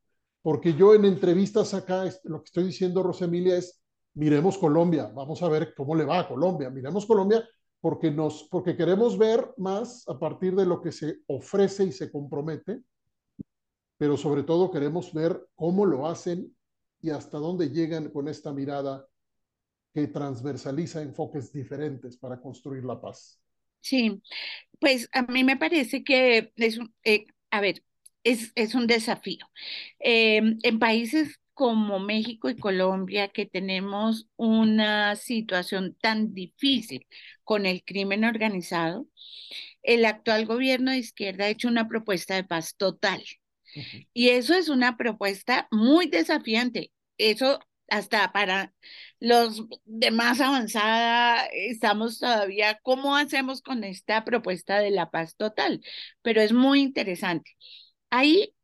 [0.41, 3.81] porque yo en entrevistas acá, lo que estoy diciendo, Rosemilia, es
[4.13, 7.47] miremos Colombia, vamos a ver cómo le va a Colombia, miremos Colombia
[7.79, 12.11] porque, nos, porque queremos ver más a partir de lo que se ofrece y se
[12.11, 12.83] compromete,
[14.01, 16.57] pero sobre todo queremos ver cómo lo hacen
[17.03, 19.07] y hasta dónde llegan con esta mirada
[19.93, 23.39] que transversaliza enfoques diferentes para construir la paz.
[23.79, 24.19] Sí,
[24.79, 27.83] pues a mí me parece que es, eh, a ver,
[28.23, 29.45] es, es un desafío.
[29.99, 37.05] Eh, en países como México y Colombia, que tenemos una situación tan difícil
[37.43, 39.05] con el crimen organizado,
[39.83, 43.23] el actual gobierno de izquierda ha hecho una propuesta de paz total.
[44.13, 46.91] Y eso es una propuesta muy desafiante.
[47.17, 48.73] Eso hasta para
[49.19, 55.81] los de más avanzada estamos todavía, ¿cómo hacemos con esta propuesta de la paz total?
[56.21, 57.51] Pero es muy interesante.
[58.10, 58.55] Ahí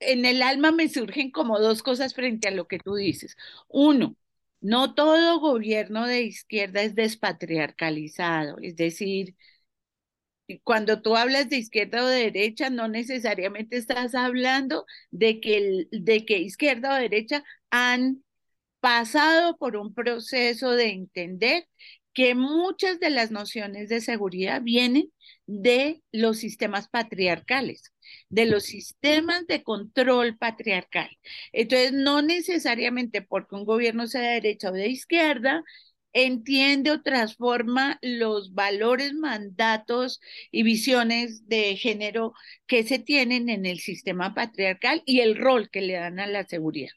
[0.00, 3.36] en el alma me surgen como dos cosas frente a lo que tú dices.
[3.68, 4.16] Uno,
[4.60, 9.36] no todo gobierno de izquierda es despatriarcalizado, es decir,
[10.64, 16.24] cuando tú hablas de izquierda o de derecha, no necesariamente estás hablando de que, de
[16.24, 18.24] que izquierda o derecha han
[18.80, 21.66] pasado por un proceso de entender
[22.14, 25.12] que muchas de las nociones de seguridad vienen
[25.46, 27.92] de los sistemas patriarcales,
[28.28, 31.08] de los sistemas de control patriarcal.
[31.52, 35.62] Entonces, no necesariamente porque un gobierno sea de derecha o de izquierda,
[36.12, 42.32] entiende o transforma los valores, mandatos y visiones de género
[42.66, 46.46] que se tienen en el sistema patriarcal y el rol que le dan a la
[46.46, 46.92] seguridad.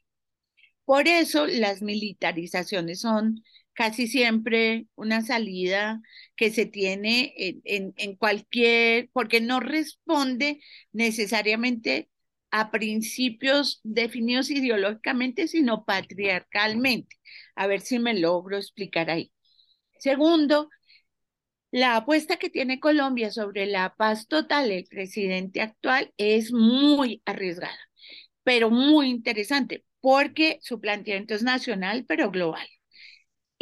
[0.86, 3.44] Por eso las militarizaciones son
[3.74, 6.02] casi siempre una salida
[6.36, 10.60] que se tiene en, en, cualquier, porque no responde
[10.92, 12.10] necesariamente
[12.52, 17.16] a principios definidos ideológicamente, sino patriarcalmente.
[17.56, 19.32] A ver si me logro explicar ahí.
[20.00, 20.70] Segundo,
[21.72, 27.80] la apuesta que tiene Colombia sobre la paz total, el presidente actual, es muy arriesgada,
[28.44, 32.68] pero muy interesante, porque su planteamiento es nacional, pero global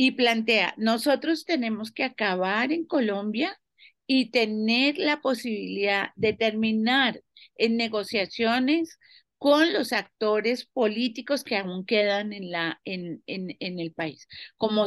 [0.02, 3.60] y plantea, nosotros tenemos que acabar en Colombia
[4.08, 7.22] y tener la posibilidad de terminar
[7.56, 8.98] en negociaciones
[9.40, 14.86] con los actores políticos que aún quedan en, la, en, en, en el país, como,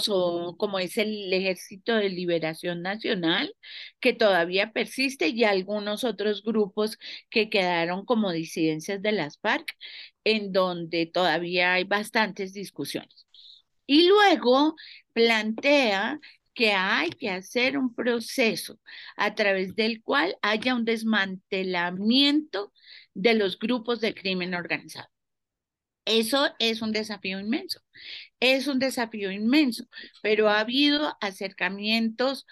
[0.58, 3.54] como es el Ejército de Liberación Nacional,
[4.00, 6.98] que todavía persiste, y algunos otros grupos
[7.30, 9.66] que quedaron como disidencias de las FARC,
[10.24, 13.26] en donde todavía hay bastantes discusiones.
[13.86, 14.76] Y luego
[15.12, 16.20] plantea
[16.54, 18.78] que hay que hacer un proceso
[19.16, 22.72] a través del cual haya un desmantelamiento
[23.14, 25.08] de los grupos de crimen organizado.
[26.04, 27.80] Eso es un desafío inmenso,
[28.40, 29.84] es un desafío inmenso,
[30.22, 32.46] pero ha habido acercamientos,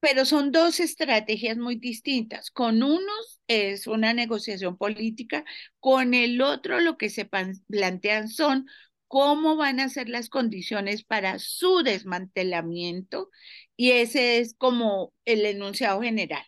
[0.00, 2.50] pero son dos estrategias muy distintas.
[2.50, 5.44] Con unos es una negociación política,
[5.80, 8.66] con el otro lo que se plantean son
[9.12, 13.28] cómo van a ser las condiciones para su desmantelamiento
[13.76, 16.42] y ese es como el enunciado general.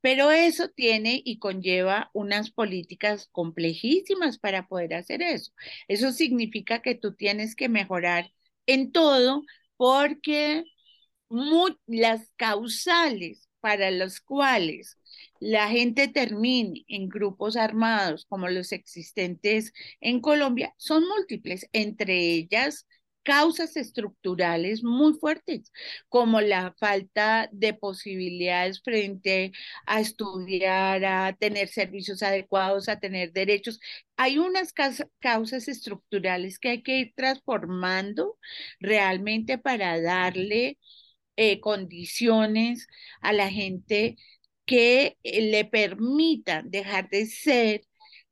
[0.00, 5.52] Pero eso tiene y conlleva unas políticas complejísimas para poder hacer eso.
[5.86, 8.32] Eso significa que tú tienes que mejorar
[8.66, 9.44] en todo
[9.76, 10.64] porque
[11.86, 14.98] las causales para las cuales
[15.42, 22.86] la gente termine en grupos armados como los existentes en Colombia son múltiples, entre ellas
[23.24, 25.72] causas estructurales muy fuertes,
[26.08, 29.52] como la falta de posibilidades frente
[29.86, 33.80] a estudiar, a tener servicios adecuados, a tener derechos.
[34.16, 34.72] Hay unas
[35.20, 38.38] causas estructurales que hay que ir transformando
[38.80, 40.78] realmente para darle
[41.36, 42.86] eh, condiciones
[43.20, 44.16] a la gente
[44.72, 47.82] que eh, le permitan dejar de ser,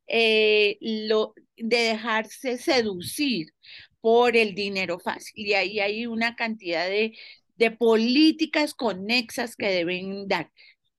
[0.07, 3.53] eh, lo, de dejarse seducir
[4.01, 5.45] por el dinero fácil.
[5.45, 7.15] Y ahí hay una cantidad de,
[7.57, 10.51] de políticas conexas que deben dar.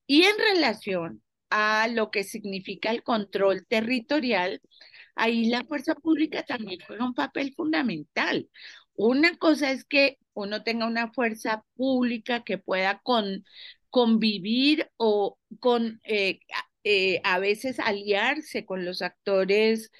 [0.06, 4.60] Y en relación a lo que significa el control territorial,
[5.16, 8.48] ahí la fuerza pública también juega un papel fundamental.
[8.94, 13.44] Una cosa es que uno tenga una fuerza pública que pueda con,
[13.92, 16.40] convivir o con eh,
[16.84, 19.92] eh, a veces aliarse con los actores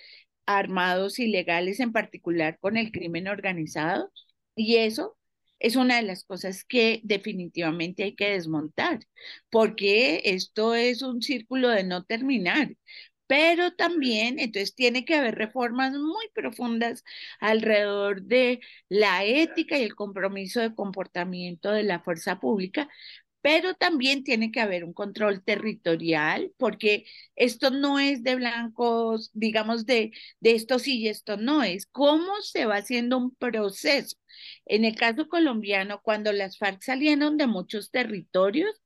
[0.47, 4.13] armados ilegales, en particular con el crimen organizado.
[4.57, 5.17] Y eso
[5.61, 9.01] es una de las cosas que definitivamente hay que desmontar,
[9.51, 12.75] porque esto es un círculo de no terminar.
[13.27, 17.03] Pero también, entonces, tiene que haber reformas muy profundas
[17.41, 22.89] alrededor de la ética y el compromiso de comportamiento de la fuerza pública,
[23.43, 27.05] pero también tiene que haber un control territorial, porque
[27.37, 32.41] esto no es de blancos, digamos, de, de esto sí y esto no, es cómo
[32.43, 34.17] se va haciendo un proceso.
[34.67, 38.81] En el caso colombiano, cuando las FARC salieron de muchos territorios,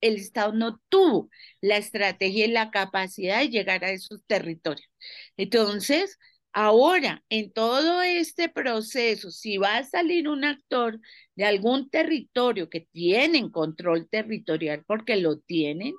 [0.00, 1.30] el Estado no tuvo
[1.60, 4.88] la estrategia y la capacidad de llegar a esos territorios.
[5.36, 6.18] Entonces,
[6.52, 11.00] Ahora, en todo este proceso, si va a salir un actor
[11.36, 15.94] de algún territorio que tienen control territorial, porque lo tienen,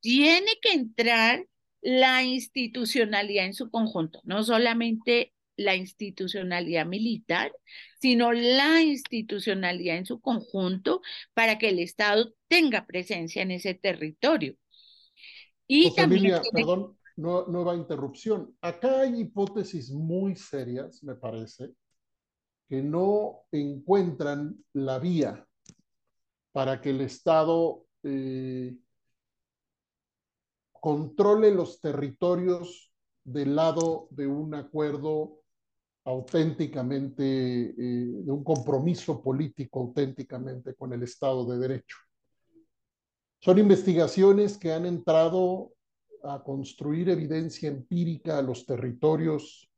[0.00, 1.44] tiene que entrar
[1.82, 7.52] la institucionalidad en su conjunto, no solamente la institucionalidad militar,
[8.00, 11.02] sino la institucionalidad en su conjunto
[11.34, 14.56] para que el Estado tenga presencia en ese territorio.
[15.66, 18.56] Y también perdón, nueva interrupción.
[18.60, 21.74] Acá hay hipótesis muy serias, me parece,
[22.68, 25.46] que no encuentran la vía
[26.52, 28.76] para que el Estado eh,
[30.72, 32.92] controle los territorios
[33.24, 35.42] del lado de un acuerdo
[36.04, 41.96] auténticamente, eh, de un compromiso político auténticamente con el Estado de Derecho.
[43.38, 45.72] Son investigaciones que han entrado
[46.24, 49.68] a construir evidencia empírica a los territorios,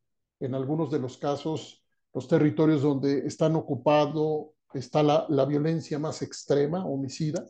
[0.41, 1.83] en algunos de los casos,
[2.13, 7.45] los territorios donde están ocupados, está la, la violencia más extrema, homicida,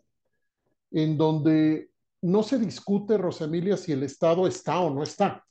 [0.90, 1.90] en donde
[2.22, 5.44] no se discute, Rosemilia, si el Estado está o no está.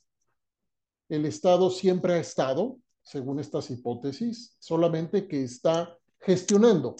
[1.10, 6.96] El Estado siempre ha estado, según estas hipótesis, solamente que está gestionando.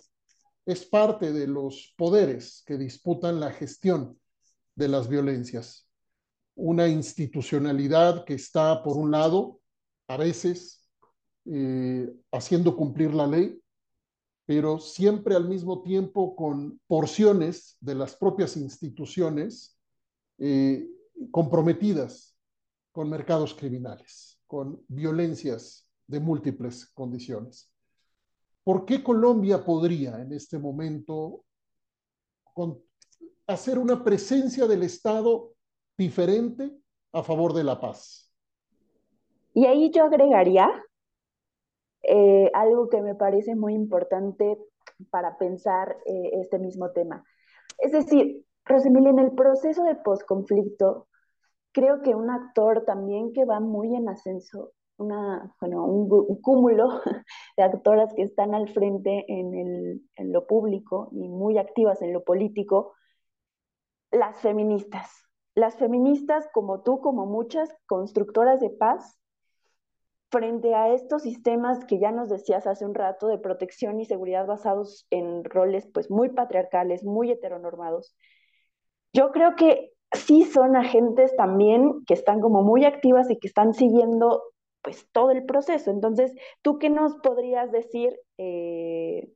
[0.66, 4.20] Es parte de los poderes que disputan la gestión
[4.76, 5.88] de las violencias
[6.56, 9.60] una institucionalidad que está, por un lado,
[10.08, 10.88] a veces
[11.46, 13.60] eh, haciendo cumplir la ley,
[14.46, 19.78] pero siempre al mismo tiempo con porciones de las propias instituciones
[20.38, 20.88] eh,
[21.32, 22.38] comprometidas
[22.92, 27.72] con mercados criminales, con violencias de múltiples condiciones.
[28.64, 31.44] ¿Por qué Colombia podría en este momento
[33.48, 35.53] hacer una presencia del Estado
[35.98, 36.72] diferente
[37.12, 38.32] a favor de la paz.
[39.54, 40.70] Y ahí yo agregaría
[42.04, 44.58] eh, algo que me parece muy importante
[45.10, 47.24] para pensar eh, este mismo tema.
[47.78, 51.08] Es decir, Rosemilia, en el proceso de posconflicto,
[51.72, 56.88] creo que un actor también que va muy en ascenso, una, bueno, un, cúmulo
[57.58, 62.14] de actoras que están al frente en, el, en lo público y muy activas en
[62.14, 62.94] lo político,
[64.12, 65.23] las feministas
[65.56, 69.20] las feministas, como tú, como muchas constructoras de paz,
[70.32, 74.48] frente a estos sistemas que ya nos decías hace un rato de protección y seguridad
[74.48, 78.16] basados en roles pues muy patriarcales, muy heteronormados,
[79.14, 83.74] yo creo que sí son agentes también que están como muy activas y que están
[83.74, 84.42] siguiendo
[84.82, 85.92] pues todo el proceso.
[85.92, 86.34] Entonces,
[86.64, 89.30] ¿tú qué nos podrías decir eh,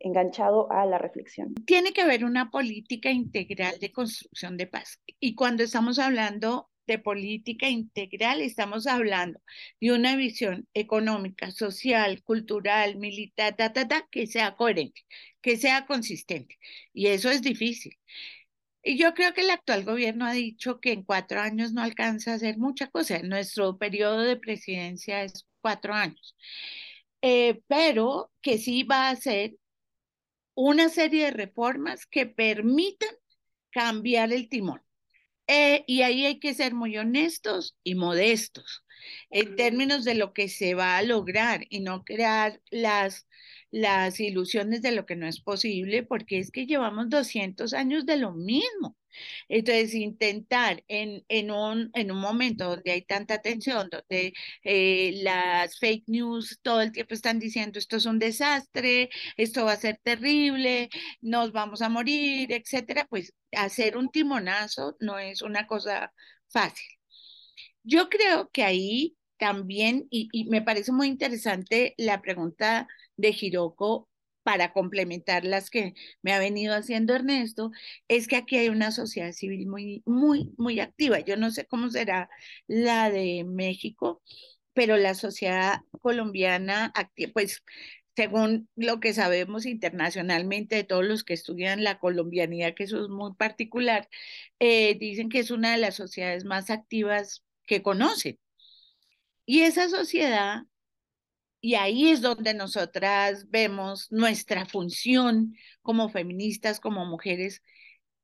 [0.00, 1.54] enganchado a la reflexión.
[1.66, 5.00] Tiene que haber una política integral de construcción de paz.
[5.20, 9.40] Y cuando estamos hablando de política integral, estamos hablando
[9.80, 15.02] de una visión económica, social, cultural, militar, ta, ta, ta, que sea coherente,
[15.42, 16.58] que sea consistente.
[16.92, 17.98] Y eso es difícil.
[18.82, 22.32] Y yo creo que el actual gobierno ha dicho que en cuatro años no alcanza
[22.32, 23.20] a hacer mucha cosa.
[23.22, 26.36] Nuestro periodo de presidencia es cuatro años.
[27.22, 29.56] Eh, pero que sí va a hacer
[30.60, 33.14] una serie de reformas que permitan
[33.70, 34.82] cambiar el timón.
[35.46, 38.84] Eh, y ahí hay que ser muy honestos y modestos
[39.30, 43.26] en términos de lo que se va a lograr y no crear las,
[43.70, 48.16] las ilusiones de lo que no es posible, porque es que llevamos 200 años de
[48.18, 48.96] lo mismo.
[49.48, 54.32] Entonces, intentar en, en, un, en un momento donde hay tanta tensión, donde
[54.64, 59.72] eh, las fake news todo el tiempo están diciendo esto es un desastre, esto va
[59.72, 60.88] a ser terrible,
[61.20, 66.12] nos vamos a morir, etcétera, pues hacer un timonazo no es una cosa
[66.48, 66.97] fácil.
[67.82, 74.08] Yo creo que ahí también, y, me parece muy interesante la pregunta de Hiroko
[74.42, 77.70] para complementar las que me ha venido haciendo Ernesto,
[78.08, 81.20] es que aquí hay una sociedad civil muy, muy, muy activa.
[81.20, 82.30] Yo no sé cómo será
[82.66, 84.22] la de México,
[84.72, 86.92] pero la sociedad colombiana,
[87.34, 87.62] pues
[88.16, 93.08] según lo que sabemos internacionalmente de todos los que estudian la colombianidad, que eso es
[93.08, 94.08] muy particular,
[94.58, 98.40] eh, dicen que es una de las sociedades más activas que conocen.
[99.46, 100.64] Y esa sociedad
[101.60, 107.62] y ahí es donde nosotras vemos nuestra función como feministas, como mujeres,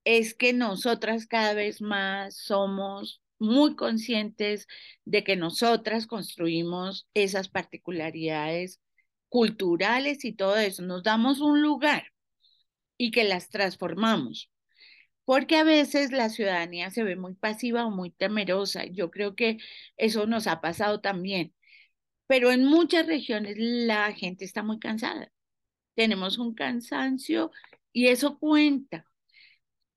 [0.05, 4.68] es que nosotras cada vez más somos muy conscientes
[5.05, 8.80] de que nosotras construimos esas particularidades
[9.28, 12.12] culturales y todo eso, nos damos un lugar
[12.97, 14.51] y que las transformamos.
[15.25, 18.85] Porque a veces la ciudadanía se ve muy pasiva o muy temerosa.
[18.87, 19.59] Yo creo que
[19.97, 21.55] eso nos ha pasado también
[22.27, 25.31] pero en muchas regiones la gente está muy cansada.
[25.95, 27.53] Tenemos un cansancio
[27.93, 29.07] y eso cuenta.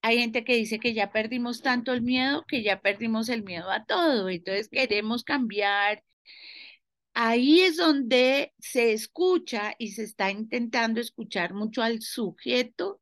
[0.02, 3.70] Hay gente que dice que ya perdimos tanto el miedo que ya perdimos el miedo
[3.72, 6.04] a todo, entonces queremos cambiar.
[7.14, 13.02] Ahí es donde se escucha y se está intentando escuchar mucho al sujeto,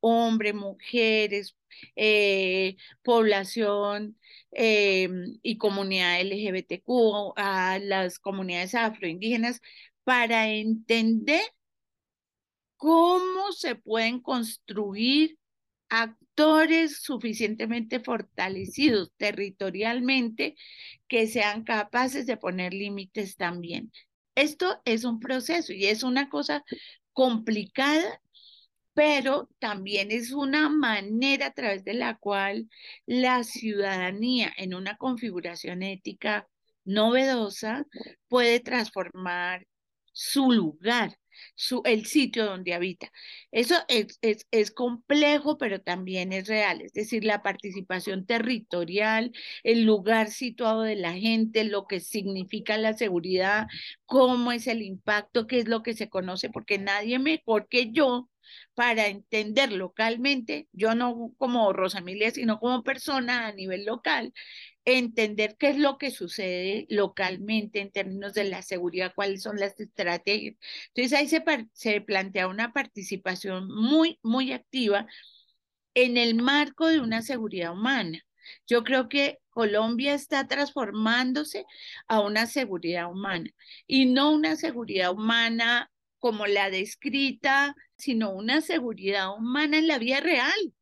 [0.00, 1.56] hombre, mujeres,
[1.96, 4.18] eh, población
[4.52, 5.08] eh,
[5.42, 9.60] y comunidad LGBTQ, a las comunidades afroindígenas,
[10.04, 11.42] para entender
[12.76, 15.38] cómo se pueden construir
[15.88, 20.54] actores suficientemente fortalecidos territorialmente
[21.08, 23.92] que sean capaces de poner límites también.
[24.34, 26.64] Esto es un proceso y es una cosa
[27.12, 28.20] complicada
[28.98, 32.68] pero también es una manera a través de la cual
[33.06, 36.48] la ciudadanía en una configuración ética
[36.84, 37.86] novedosa
[38.26, 39.68] puede transformar
[40.12, 41.16] su lugar,
[41.54, 43.12] su, el sitio donde habita.
[43.52, 46.80] Eso es, es, es, complejo, pero también es real.
[46.82, 49.30] Es decir, la participación territorial,
[49.62, 53.68] el lugar situado de la gente, lo que significa la seguridad,
[54.06, 58.28] cómo es el impacto, qué es lo que se conoce, porque nadie mejor que yo
[58.74, 64.32] para entender localmente, yo no como Rosamilia, sino como persona a nivel local,
[64.84, 69.78] entender qué es lo que sucede localmente en términos de la seguridad, cuáles son las
[69.80, 70.56] estrategias.
[70.94, 75.06] Entonces ahí se, se plantea una participación muy, muy activa
[75.94, 78.20] en el marco de una seguridad humana.
[78.66, 81.64] Yo creo que Colombia está transformándose
[82.06, 83.50] a una seguridad humana
[83.86, 90.20] y no una seguridad humana como la descrita, sino una seguridad humana en la vida
[90.20, 90.74] real,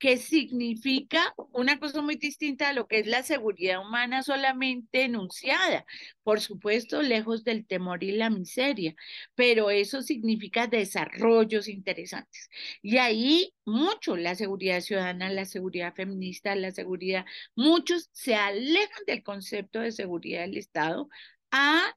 [0.00, 5.84] que significa una cosa muy distinta a lo que es la seguridad humana solamente enunciada,
[6.22, 8.94] por supuesto, lejos del temor y la miseria,
[9.34, 12.48] pero eso significa desarrollos interesantes.
[12.82, 19.22] Y ahí mucho la seguridad ciudadana, la seguridad feminista, la seguridad, muchos se alejan del
[19.22, 21.10] concepto de seguridad del Estado
[21.50, 21.94] a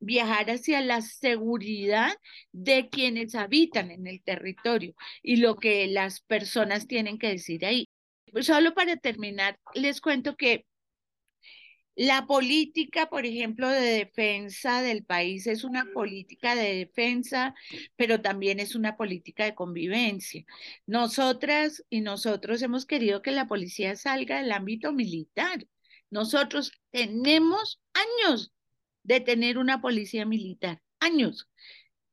[0.00, 2.14] viajar hacia la seguridad
[2.52, 7.88] de quienes habitan en el territorio y lo que las personas tienen que decir ahí.
[8.40, 10.66] Solo para terminar, les cuento que
[11.96, 17.54] la política, por ejemplo, de defensa del país es una política de defensa,
[17.96, 20.44] pero también es una política de convivencia.
[20.86, 25.66] Nosotras y nosotros hemos querido que la policía salga del ámbito militar.
[26.10, 28.52] Nosotros tenemos años
[29.06, 30.82] de tener una policía militar.
[31.00, 31.48] Años.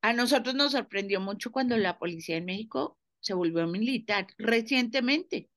[0.02, 5.50] A nosotros nos sorprendió mucho cuando la policía en México se volvió militar recientemente.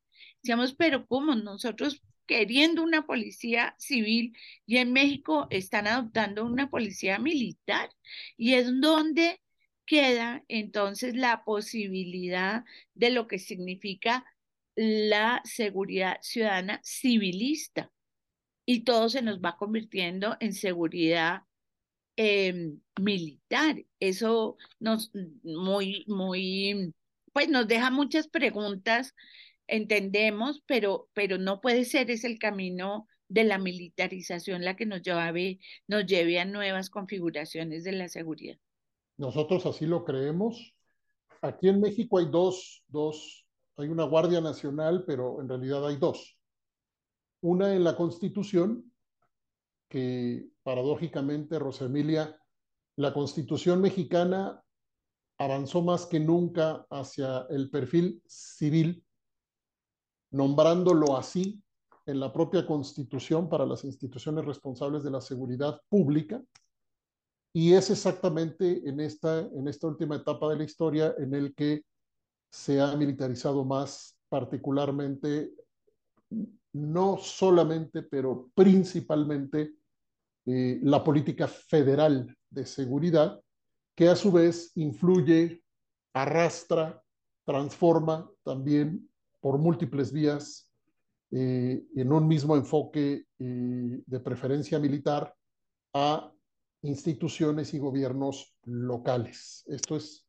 [0.43, 1.34] Decíamos, pero ¿cómo?
[1.34, 7.91] Nosotros queriendo una policía civil y en México están adoptando una policía militar
[8.37, 9.41] y es donde
[9.84, 12.64] queda entonces la posibilidad
[12.95, 14.24] de lo que significa
[14.74, 17.93] la seguridad ciudadana civilista
[18.67, 21.43] y todo se nos va convirtiendo en seguridad
[22.17, 23.77] em, militar.
[24.01, 25.12] Eso nos
[25.45, 26.93] muy, muy,
[27.33, 29.14] pues nos deja muchas preguntas,
[29.69, 35.03] entendemos, pero, pero no puede ser, es el camino de la militarización la que nos
[35.03, 38.59] lleve, nos lleve a nuevas configuraciones de la seguridad.
[39.17, 40.75] Nosotros así lo creemos.
[41.41, 43.47] Aquí en México hay dos, dos,
[43.77, 46.36] hay una Guardia Nacional, pero en realidad hay dos.
[47.47, 48.93] Una en la Constitución,
[49.89, 52.37] que paradójicamente, Rosemilia,
[52.97, 54.61] la Constitución mexicana
[55.39, 59.07] avanzó más que nunca hacia el perfil civil,
[60.33, 61.63] nombrándolo así
[62.05, 66.43] en la propia Constitución para las instituciones responsables de la seguridad pública,
[67.53, 71.85] y es exactamente en esta, en esta última etapa de la historia en el que
[72.51, 75.53] se ha militarizado más, particularmente,
[76.77, 79.74] no solamente, pero principalmente,
[80.45, 83.41] eh, la política federal de seguridad,
[83.95, 85.62] que a su vez influye,
[86.12, 87.03] arrastra,
[87.45, 89.09] transforma también
[89.41, 90.70] por múltiples vías
[91.31, 95.35] eh, en un mismo enfoque eh, de preferencia militar
[95.95, 96.31] a
[96.83, 99.64] instituciones y gobiernos locales.
[99.66, 100.27] Esto es,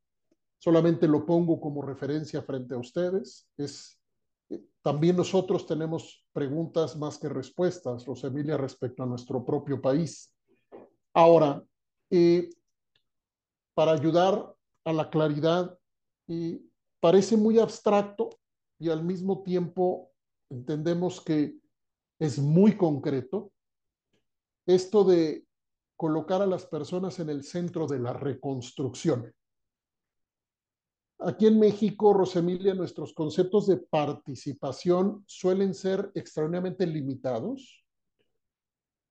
[0.57, 3.49] solamente lo pongo como referencia frente a ustedes.
[3.57, 3.96] Es,
[4.81, 10.33] también nosotros tenemos preguntas más que respuestas, Rosemilia, respecto a nuestro propio país.
[11.13, 11.63] Ahora,
[12.09, 12.49] eh,
[13.73, 15.77] para ayudar a la claridad,
[16.29, 16.61] eh,
[16.99, 18.29] parece muy abstracto
[18.79, 20.11] y al mismo tiempo
[20.49, 21.57] entendemos que
[22.19, 23.51] es muy concreto.
[24.65, 25.45] Esto de
[25.97, 29.33] colocar a las personas en el centro de la reconstrucción.
[31.19, 37.83] Aquí en México, Rosemilia, nuestros conceptos de participación suelen ser extraordinariamente limitados.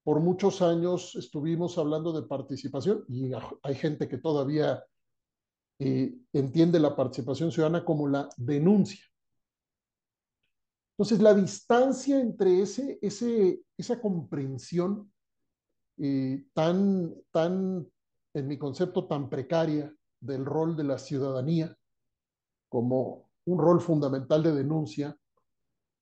[0.05, 4.85] Por muchos años estuvimos hablando de participación y hay gente que todavía
[5.81, 9.05] eh, entiende la participación ciudadana como la denuncia.
[10.93, 15.13] Entonces, la distancia entre ese, ese, esa comprensión
[16.53, 17.91] tan, tan,
[18.33, 21.77] en mi concepto, tan precaria del rol de la ciudadanía
[22.69, 25.17] como un rol fundamental de denuncia,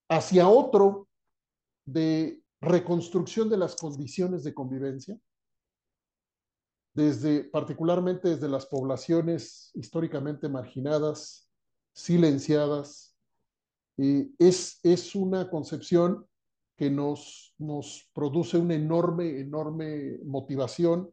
[0.09, 1.09] hacia otro
[1.85, 5.19] de reconstrucción de las condiciones de convivencia,
[6.95, 11.51] desde, particularmente desde las poblaciones históricamente marginadas,
[11.93, 13.17] silenciadas.
[13.97, 16.27] es, es una concepción
[16.77, 21.13] que nos, nos produce una enorme, enorme motivación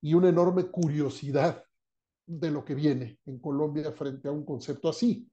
[0.00, 1.66] y una enorme curiosidad
[2.26, 5.28] de lo que viene en Colombia frente a un concepto así.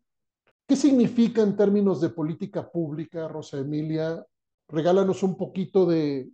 [0.68, 4.26] ¿Qué significa en términos de política pública, Rosa Emilia?
[4.70, 6.32] Regálanos un poquito de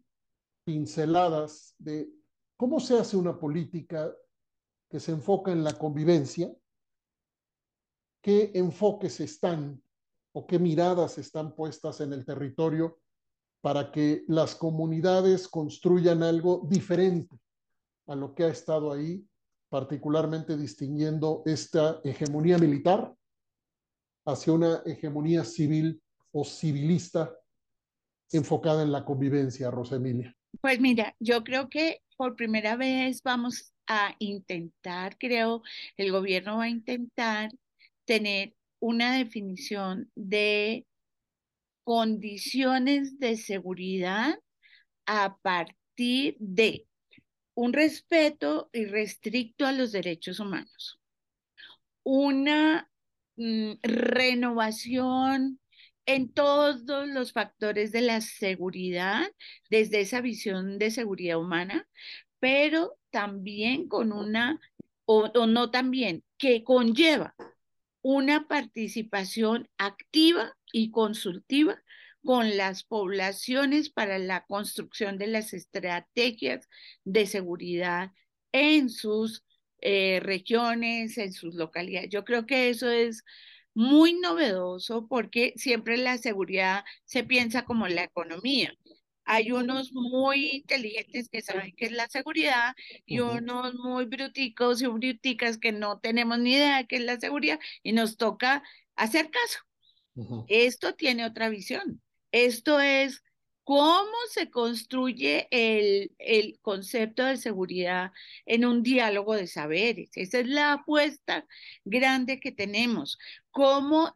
[0.64, 2.10] pinceladas de
[2.58, 4.14] cómo se hace una política
[4.90, 6.52] que se enfoca en la convivencia,
[8.22, 9.82] qué enfoques están
[10.34, 13.00] o qué miradas están puestas en el territorio
[13.62, 17.40] para que las comunidades construyan algo diferente
[18.08, 19.26] a lo que ha estado ahí,
[19.70, 23.14] particularmente distinguiendo esta hegemonía militar
[24.26, 26.02] hacia una hegemonía civil
[26.32, 27.34] o civilista
[28.32, 30.36] enfocada en la convivencia, Rosa Emilia.
[30.62, 35.62] Pues mira, yo creo que por primera vez vamos a intentar, creo,
[35.98, 37.52] el gobierno va a intentar
[38.06, 40.86] tener una definición de
[41.84, 44.40] condiciones de seguridad
[45.06, 46.89] a partir de
[47.60, 50.98] un respeto irrestricto a los derechos humanos,
[52.04, 52.90] una
[53.36, 55.60] mm, renovación
[56.06, 59.30] en todos los factores de la seguridad,
[59.70, 61.86] desde esa visión de seguridad humana,
[62.40, 64.58] pero también con una,
[65.04, 67.36] o no también, que conlleva
[68.02, 71.84] una participación activa y consultiva
[72.24, 76.68] con las poblaciones para la construcción de las estrategias
[77.04, 78.12] de seguridad
[78.52, 79.44] en sus
[79.82, 82.10] eh, regiones, en sus localidades.
[82.10, 83.24] Yo creo que eso es
[83.74, 88.74] muy novedoso porque siempre la seguridad se piensa como la economía.
[89.26, 92.74] Hay unos muy inteligentes que saben qué es la seguridad
[93.06, 97.20] y unos muy bruticos y bruticas que no tenemos ni idea de qué es la
[97.20, 98.64] seguridad y nos toca
[98.96, 99.60] hacer caso.
[100.48, 102.02] Esto tiene otra visión.
[102.32, 103.24] Esto es
[103.70, 108.12] cómo se construye el, concepto de seguridad
[108.46, 110.10] en un diálogo de saberes.
[110.16, 111.46] Esa es la apuesta
[111.86, 113.20] grande que tenemos.
[113.52, 114.12] Cómo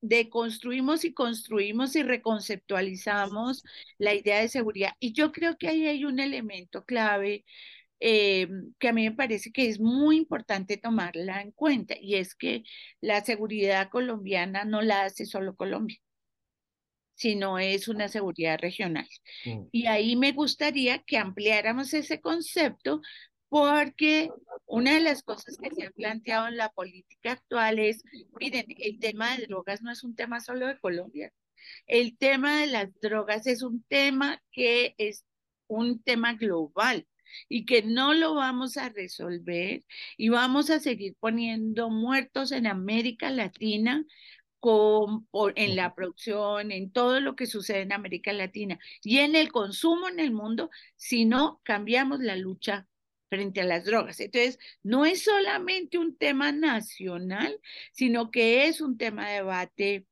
[0.00, 3.62] deconstruimos y construimos y reconceptualizamos
[3.98, 4.92] la idea de seguridad.
[5.00, 7.44] Y yo creo que ahí hay un elemento clave
[8.00, 8.48] eh,
[8.78, 12.64] que a mí me parece que es muy importante tomarla en cuenta y es que
[13.00, 15.98] la seguridad colombiana no la hace solo Colombia
[17.18, 19.08] sino es una seguridad regional.
[19.44, 19.64] Mm.
[19.72, 23.02] Y ahí me gustaría que ampliáramos ese concepto
[23.48, 24.30] porque
[24.66, 28.04] una de las cosas que se ha planteado en la política actual es,
[28.38, 31.32] miren, el tema de drogas no es un tema solo de Colombia.
[31.86, 35.24] El tema de las drogas es un tema que es
[35.66, 37.06] un tema global
[37.48, 39.84] y que no lo vamos a resolver
[40.16, 44.04] y vamos a seguir poniendo muertos en América Latina
[44.60, 49.52] con, en la producción, en todo lo que sucede en América Latina y en el
[49.52, 52.86] consumo en el mundo si no cambiamos la lucha
[53.28, 54.20] frente a las drogas.
[54.20, 57.60] Entonces, no es solamente un tema nacional,
[57.92, 60.06] sino que es un tema de debate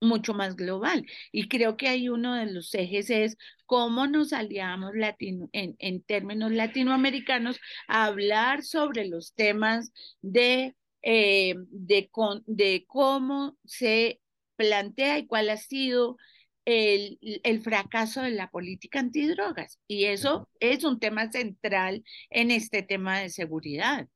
[0.00, 1.06] mucho más global.
[1.32, 3.36] Y creo que hay uno de los ejes es
[3.66, 9.92] cómo nos aliamos latino, en, en términos latinoamericanos a hablar sobre los temas
[10.22, 12.10] de eh, de,
[12.46, 14.20] de cómo se
[14.56, 16.16] plantea y cuál ha sido
[16.64, 19.78] el, el, fracaso de la política antidrogas.
[19.86, 24.08] Y eso es un tema central en este tema de seguridad.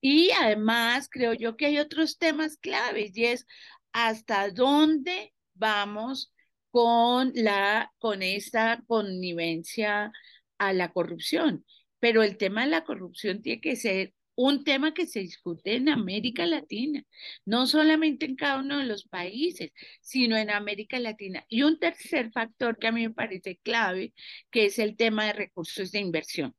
[0.00, 3.46] Y además creo yo que hay otros temas claves y es
[3.92, 6.32] hasta dónde vamos
[6.70, 10.12] con la con esta connivencia
[10.58, 11.64] a la corrupción.
[11.98, 15.88] Pero el tema de la corrupción tiene que ser un tema que se discute en
[15.88, 17.04] América Latina,
[17.44, 21.44] no solamente en cada uno de los países, sino en América Latina.
[21.48, 24.14] Y un tercer factor que a mí me parece clave,
[24.50, 26.54] que es el tema de recursos de inversión.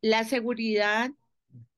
[0.00, 1.10] La seguridad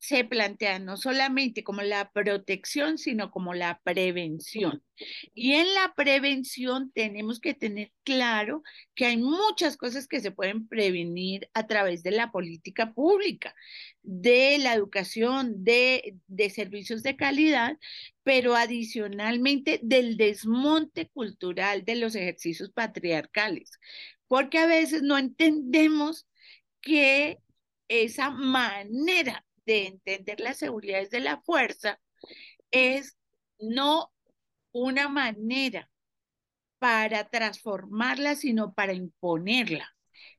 [0.07, 4.85] se plantea no solamente como la protección, sino como la prevención.
[5.35, 8.63] Y en la prevención tenemos que tener claro
[8.95, 13.57] que hay muchas cosas que se pueden prevenir a través de la política pública,
[14.05, 17.77] de la educación, de, de servicios de calidad,
[18.23, 23.73] pero adicionalmente del desmonte cultural de los ejercicios patriarcales,
[24.29, 26.29] porque a veces no entendemos
[26.81, 27.41] que
[27.89, 32.01] esa manera de entender la seguridad desde la fuerza
[32.71, 33.17] es
[33.59, 34.12] no
[34.73, 35.91] una manera
[36.79, 39.97] para transformarla, sino para imponerla.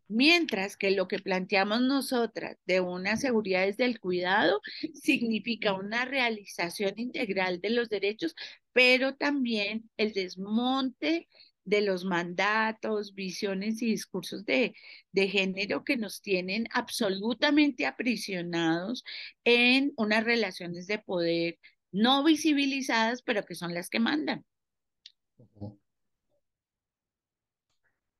[0.07, 4.61] Mientras que lo que planteamos nosotras de una seguridad desde el cuidado
[4.93, 8.35] significa una realización integral de los derechos,
[8.71, 11.27] pero también el desmonte
[11.67, 14.73] de los mandatos, visiones y discursos de,
[15.11, 19.03] de género que nos tienen absolutamente aprisionados
[19.43, 21.59] en unas relaciones de poder
[21.91, 24.45] no visibilizadas, pero que son las que mandan.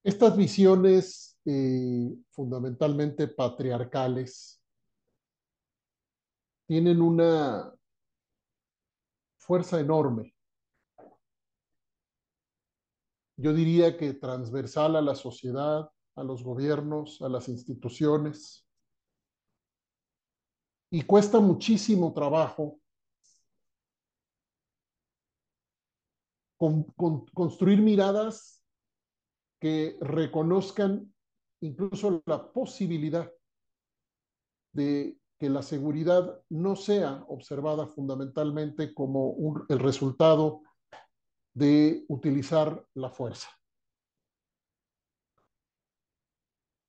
[0.04, 4.62] Estas visiones eh, fundamentalmente patriarcales
[6.66, 7.74] tienen una
[9.38, 10.37] fuerza enorme
[13.38, 18.68] yo diría que transversal a la sociedad, a los gobiernos, a las instituciones.
[20.90, 22.80] Y cuesta muchísimo trabajo
[26.58, 28.64] construir miradas
[29.60, 31.14] que reconozcan
[31.62, 33.32] incluso la posibilidad
[34.74, 40.64] de que la seguridad no sea observada fundamentalmente como el resultado
[41.58, 43.50] de utilizar la fuerza.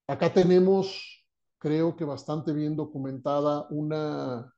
[0.06, 1.24] Acá tenemos,
[1.58, 4.54] creo que bastante bien documentada, una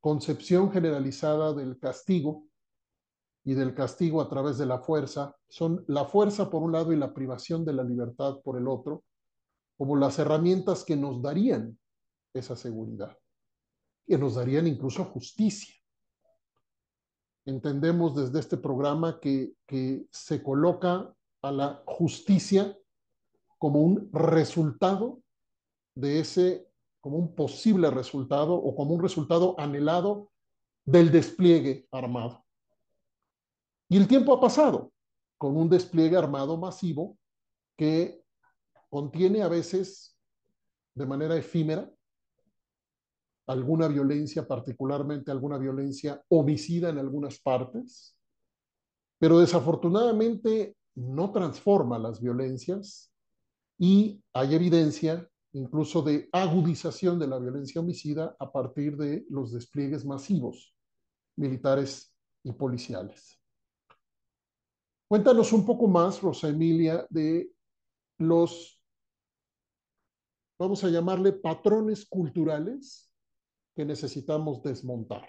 [0.00, 2.46] concepción generalizada del castigo
[3.42, 5.34] y del castigo a través de la fuerza.
[5.48, 9.04] Son la fuerza por un lado y la privación de la libertad por el otro,
[9.78, 11.78] como las herramientas que nos darían
[12.34, 13.16] esa seguridad,
[14.06, 15.74] que nos darían incluso justicia
[17.44, 19.54] entendemos desde este programa que,
[20.10, 22.76] se coloca a la justicia
[23.58, 25.20] como un resultado
[25.94, 26.68] de ese,
[27.00, 30.30] como un posible resultado o como un resultado anhelado
[30.84, 32.44] del despliegue armado.
[33.88, 34.92] Y el tiempo ha pasado
[35.38, 37.18] con un despliegue armado masivo
[37.76, 38.22] que
[38.88, 40.16] contiene a veces
[40.94, 41.90] de manera efímera
[43.46, 48.16] alguna violencia, particularmente alguna violencia homicida en algunas partes,
[49.18, 53.12] pero desafortunadamente no transforma las violencias
[53.78, 60.04] y hay evidencia incluso de agudización de la violencia homicida a partir de los despliegues
[60.04, 60.74] masivos
[61.36, 63.40] militares y policiales.
[65.08, 67.52] Cuéntanos un poco más, Rosa Emilia, de
[68.18, 68.80] los,
[70.58, 73.13] vamos a llamarle patrones culturales
[73.74, 75.26] que necesitamos desmontar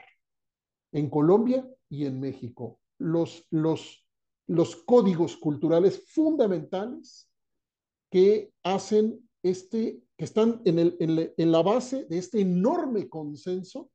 [0.92, 2.80] en Colombia y en México.
[2.98, 4.06] Los, los,
[4.48, 7.30] los códigos culturales fundamentales
[8.10, 13.92] que hacen este, que están en, el, en, la base de este enorme consenso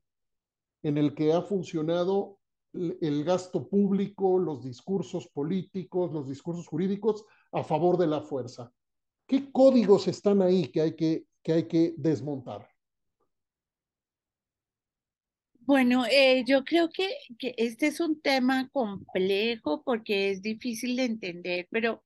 [0.82, 2.38] en el que ha funcionado
[2.72, 8.72] el gasto público, los discursos políticos, los discursos jurídicos a favor de la fuerza.
[9.26, 12.70] ¿Qué códigos están ahí que hay que, que, hay que desmontar?
[15.71, 17.09] Bueno, eh, yo creo que,
[17.57, 22.05] este es un tema complejo porque es difícil de entender, pero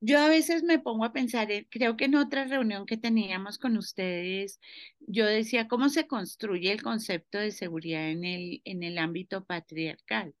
[0.00, 3.76] yo a veces me pongo a pensar, creo que en otra reunión que teníamos con
[3.76, 4.58] ustedes,
[5.00, 10.34] yo decía cómo se construye el concepto de seguridad en el, en el ámbito patriarcal.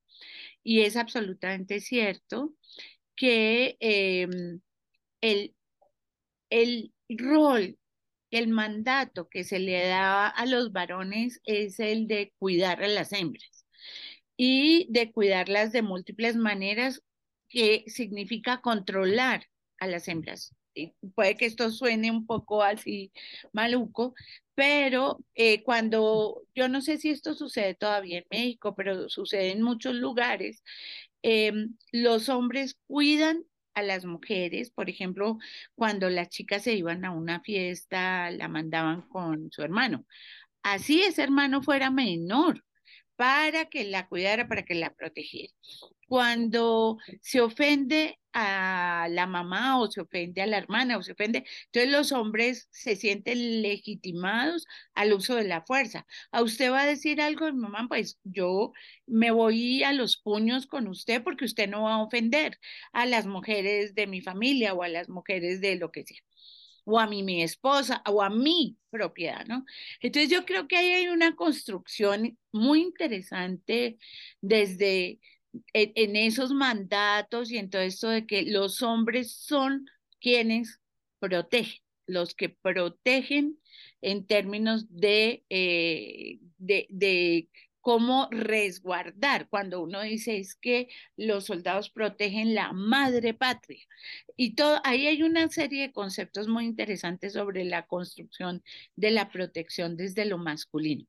[0.64, 2.54] Y es absolutamente cierto
[3.16, 4.60] que em,
[5.20, 5.54] el,
[6.50, 7.78] el rol,
[8.30, 13.12] el mandato que se le da a los varones es el de cuidar a las
[13.12, 13.66] hembras
[14.36, 17.02] y de cuidarlas de múltiples maneras
[17.48, 19.46] que significa controlar
[19.78, 20.54] a las hembras.
[20.74, 23.12] Y puede que esto suene un poco así
[23.52, 24.14] maluco,
[24.54, 29.62] pero eh, cuando, yo no sé si esto sucede todavía en México, pero sucede en
[29.62, 30.62] muchos lugares,
[31.22, 33.44] em, los hombres cuidan
[33.78, 35.38] a las mujeres, por ejemplo,
[35.74, 40.06] cuando las chicas se iban a una fiesta, la mandaban con su hermano.
[40.62, 42.64] Así ese hermano fuera menor,
[43.16, 45.52] para que la cuidara, para que la protegiera.
[46.06, 51.44] Cuando se ofende a la mamá o se ofende a la hermana o se ofende,
[51.66, 56.06] entonces los hombres se sienten legitimados al uso de la fuerza.
[56.32, 58.72] A usted va a decir algo, mamá, pues yo
[59.06, 62.58] me voy a los puños con usted porque usted no va a ofender
[62.92, 66.20] a las mujeres de mi familia o a las mujeres de lo que sea
[66.90, 69.66] o a mi, mi esposa o a mi propiedad, ¿no?
[70.00, 73.98] Entonces yo creo que ahí hay una construcción muy interesante
[74.40, 75.20] desde
[75.72, 79.86] en, esos mandatos y en todo esto de que los hombres son
[80.20, 80.80] quienes
[81.18, 83.58] protegen, los que protegen
[84.00, 87.48] en términos de, eh, de, de
[87.88, 93.82] cómo resguardar cuando uno dice es que los soldados protegen la madre patria.
[94.36, 98.62] Y todo, ahí hay una serie de conceptos muy interesantes sobre la construcción
[98.96, 101.06] de la protección desde lo masculino.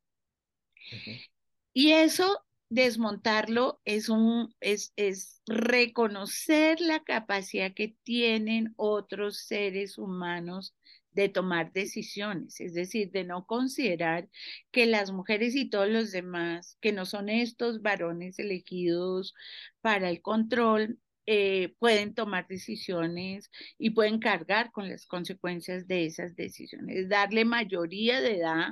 [1.74, 10.76] Y eso desmontarlo es un es, es reconocer la capacidad que tienen otros seres humanos
[11.12, 14.30] de tomar decisiones, es decir, de no considerar
[14.72, 19.34] que las mujeres y todos los demás, que no son estos varones elegidos
[19.82, 21.00] para el control,
[21.32, 28.20] eh, pueden tomar decisiones y pueden cargar con las consecuencias de esas decisiones, darle mayoría
[28.20, 28.70] de edad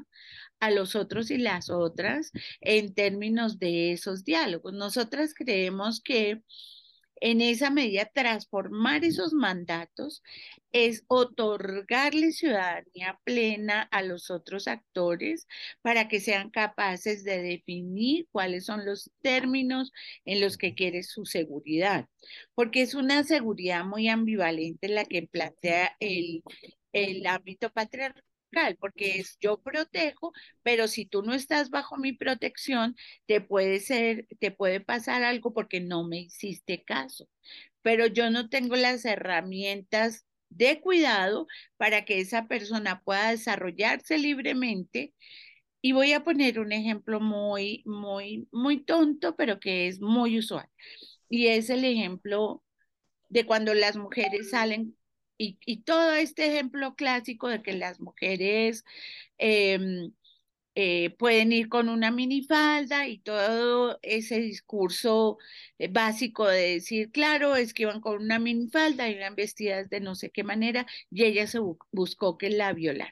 [0.59, 2.31] a los otros y las otras
[2.61, 4.73] en términos de esos diálogos.
[4.73, 6.41] Nosotras creemos que
[7.21, 10.23] en esa medida transformar esos mandatos
[10.71, 15.47] es otorgarle ciudadanía plena a los otros actores
[15.81, 19.91] para que sean capaces de definir cuáles son los términos
[20.25, 22.07] en los que quiere su seguridad,
[22.53, 26.43] porque es una seguridad muy ambivalente la que plantea el,
[26.93, 28.26] el ámbito patriarcal
[28.79, 30.33] porque es yo protejo,
[30.63, 32.95] pero si tú no estás bajo mi protección,
[33.25, 37.27] te puede ser, te puede pasar algo porque no me hiciste caso.
[37.81, 45.13] Pero yo no tengo las herramientas de cuidado para que esa persona pueda desarrollarse libremente.
[45.81, 50.67] Y voy a poner un ejemplo muy, muy, muy tonto, pero que es muy usual.
[51.29, 52.63] Y es el ejemplo
[53.29, 54.96] de cuando las mujeres salen
[55.37, 58.83] y, todo este ejemplo clásico de que las mujeres
[59.37, 60.13] em,
[60.75, 65.37] eh, pueden ir con una minifalda y todo ese discurso
[65.79, 70.01] eh, básico de decir, claro, es que iban con una minifalda y eran vestidas de
[70.01, 71.59] no sé qué manera y ella se
[71.91, 73.11] buscó que la violara.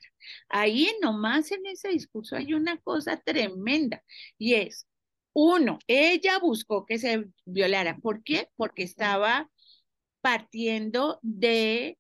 [0.50, 4.04] Ahí nomás en ese discurso hay una cosa tremenda
[4.38, 4.88] y es,
[5.34, 7.98] uno, ella buscó que se violara.
[7.98, 8.50] ¿Por qué?
[8.58, 9.50] Porque estaba
[10.22, 11.98] partiendo de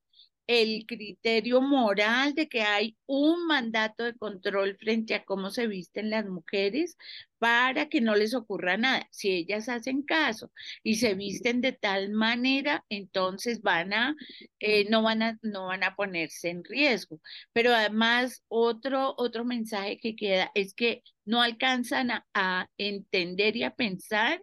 [0.47, 6.09] el criterio moral de que hay un mandato de control frente a cómo se visten
[6.09, 6.97] las mujeres
[7.39, 9.07] para que no les ocurra nada.
[9.11, 10.51] Si ellas hacen caso
[10.83, 14.15] y se visten de tal manera, entonces van a,
[14.59, 17.19] eh, no, van a, no van a ponerse en riesgo.
[17.53, 23.75] Pero además, otro, otro mensaje que queda es que no alcanzan a entender y a
[23.75, 24.41] pensar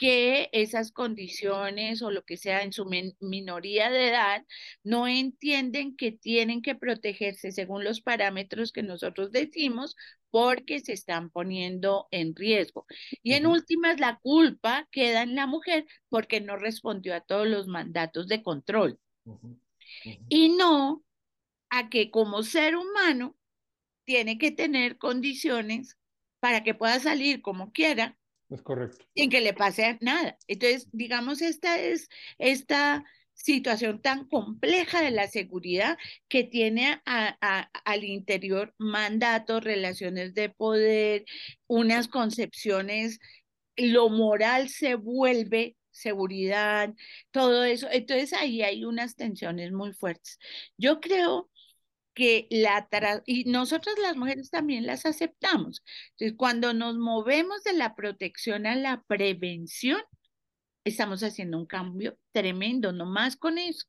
[0.00, 2.86] que esas condiciones o lo que sea en su
[3.20, 4.46] minoría de edad
[4.82, 9.96] no entienden que tienen que protegerse según los parámetros que nosotros decimos
[10.30, 12.86] porque se están poniendo en riesgo.
[13.22, 17.66] Y en últimas, la culpa queda en la mujer porque no respondió a todos los
[17.66, 18.98] mandatos de control.
[20.30, 21.04] Y no
[21.68, 23.36] a que como ser humano
[24.06, 25.98] tiene que tener condiciones
[26.38, 28.16] para que pueda salir como quiera
[28.50, 29.04] es correcto.
[29.14, 30.36] Sin que le pase nada.
[30.46, 35.96] Entonces, digamos, esta es esta situación tan compleja de la seguridad
[36.28, 41.24] que tiene al interior mandatos, relaciones de poder,
[41.66, 43.18] unas concepciones,
[43.76, 46.94] lo moral se vuelve seguridad,
[47.30, 47.88] todo eso.
[47.90, 50.38] Entonces ahí hay unas tensiones muy fuertes.
[50.76, 51.50] Yo creo
[52.14, 52.88] que la
[53.26, 55.82] y nosotras las mujeres también las aceptamos.
[56.12, 60.00] Entonces, cuando nos movemos de la protección a la prevención,
[60.84, 63.86] estamos haciendo un cambio tremendo, no más con eso.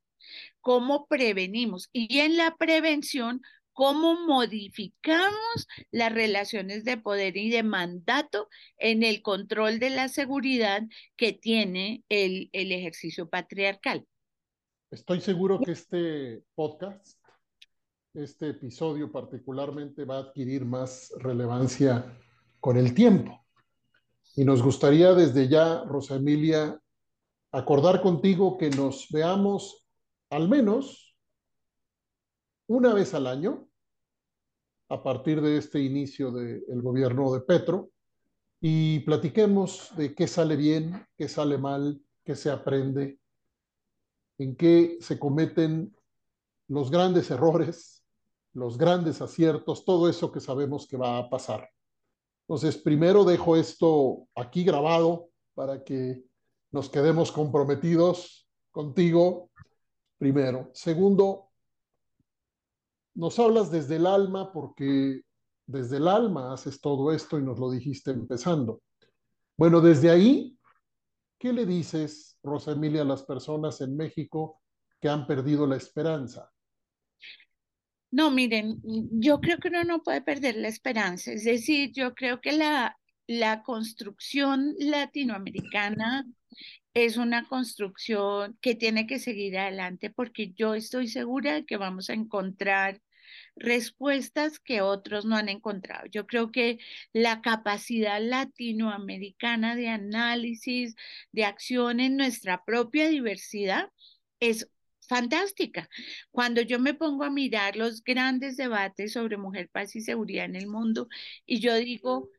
[0.60, 1.88] ¿Cómo prevenimos?
[1.92, 3.42] Y en la prevención,
[3.72, 8.48] ¿cómo modificamos las relaciones de poder y de mandato
[8.78, 10.82] en el control de la seguridad
[11.16, 14.06] que tiene el, el ejercicio patriarcal?
[14.90, 17.21] Estoy seguro que este podcast
[18.14, 22.18] este episodio particularmente va a adquirir más relevancia
[22.60, 23.46] con el tiempo.
[24.36, 26.78] Y nos gustaría desde ya, Rosa Emilia,
[27.52, 29.86] acordar contigo que nos veamos
[30.30, 31.16] al menos
[32.66, 33.68] una vez al año
[34.88, 37.90] a partir de este inicio del gobierno de Petro
[38.60, 43.18] y platiquemos de qué sale bien, qué sale mal, qué se aprende,
[44.38, 45.96] en qué se cometen
[46.68, 48.01] los grandes errores
[48.54, 51.68] los grandes aciertos, todo eso que sabemos que va a pasar.
[52.46, 56.22] Entonces, primero dejo esto aquí grabado para que
[56.70, 59.50] nos quedemos comprometidos contigo,
[60.18, 60.70] primero.
[60.72, 61.50] Segundo,
[63.14, 65.22] nos hablas desde el alma porque
[65.66, 68.82] desde el alma haces todo esto y nos lo dijiste empezando.
[69.56, 70.58] Bueno, desde ahí,
[71.38, 74.60] ¿qué le dices, Rosa Emilia, a las personas en México
[75.00, 76.50] que han perdido la esperanza?
[78.12, 78.80] No, miren,
[79.12, 81.32] yo creo que uno no puede perder la esperanza.
[81.32, 86.26] Es decir, yo creo que la, la construcción latinoamericana
[86.94, 92.10] es una construcción que tiene que seguir adelante porque yo estoy segura de que vamos
[92.10, 93.00] a encontrar
[93.56, 96.06] respuestas que otros no han encontrado.
[96.06, 96.78] Yo creo que
[97.14, 100.94] la capacidad latinoamericana de análisis,
[101.32, 103.88] de acción en nuestra propia diversidad
[104.40, 104.68] es
[105.12, 105.90] fantástica.
[106.30, 110.56] Cuando yo me pongo a mirar los grandes debates sobre mujer, paz y seguridad en
[110.56, 111.08] el mundo
[111.44, 112.30] y yo digo,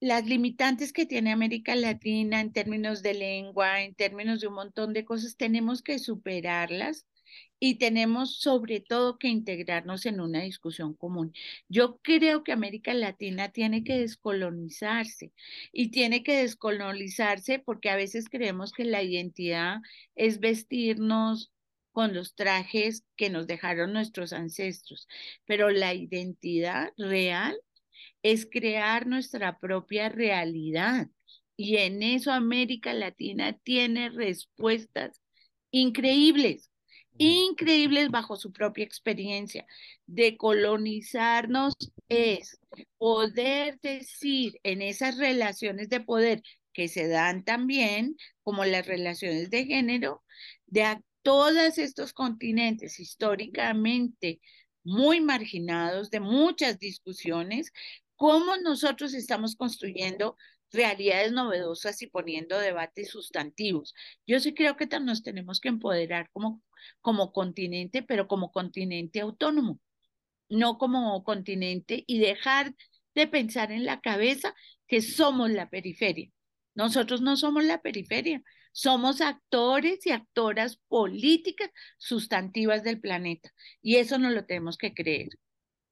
[0.00, 4.94] las limitantes que tiene América Latina en términos de lengua, en términos de un montón
[4.94, 7.06] de cosas, tenemos que superarlas
[7.58, 11.34] y tenemos sobre todo que integrarnos en una discusión común.
[11.68, 15.32] Yo creo que América Latina tiene que descolonizarse
[15.72, 19.80] y tiene que descolonizarse porque a veces creemos que la identidad
[20.14, 21.52] es vestirnos
[21.96, 25.08] con los trajes que nos dejaron nuestros ancestros,
[25.46, 27.58] pero la identidad real
[28.22, 31.08] es crear nuestra propia realidad.
[31.56, 35.22] Y en eso América Latina tiene respuestas
[35.70, 36.70] increíbles,
[37.16, 39.64] increíbles bajo su propia experiencia.
[40.04, 41.72] De colonizarnos
[42.10, 42.60] es
[42.98, 46.42] poder decir en esas relaciones de poder
[46.74, 50.22] que se dan también, como las relaciones de género,
[50.66, 50.82] de
[51.26, 54.40] todos estos continentes históricamente
[54.84, 57.72] muy marginados de muchas discusiones,
[58.14, 60.36] cómo nosotros estamos construyendo
[60.70, 63.92] realidades novedosas y poniendo debates sustantivos.
[64.24, 66.62] Yo sí creo que nos tenemos que empoderar como,
[67.00, 69.80] como continente, pero como continente autónomo,
[70.48, 72.72] no como continente y dejar
[73.16, 74.54] de pensar en la cabeza
[74.86, 76.30] que somos la periferia.
[76.76, 78.44] Nosotros no somos la periferia,
[78.76, 83.50] somos actores y actoras políticas sustantivas del planeta
[83.80, 85.30] y eso no lo tenemos que creer.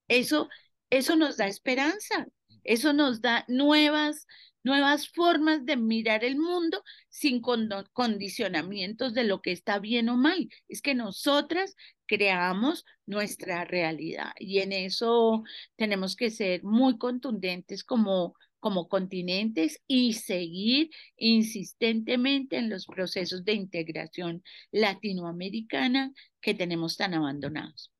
[0.07, 0.51] Eso,
[0.91, 2.26] eso nos da esperanza,
[2.62, 4.26] eso nos da nuevas,
[4.62, 10.51] nuevas formas de mirar el mundo sin condicionamientos de lo que está bien o mal.
[10.68, 11.76] Es que nosotras
[12.07, 14.32] creamos nuestra realidad.
[14.39, 15.43] Y en eso
[15.76, 20.88] tenemos que ser muy contundentes como, como continentes y seguir
[21.18, 24.42] insistentemente en los procesos de integración
[24.72, 27.92] latinoamericana que tenemos tan abandonados.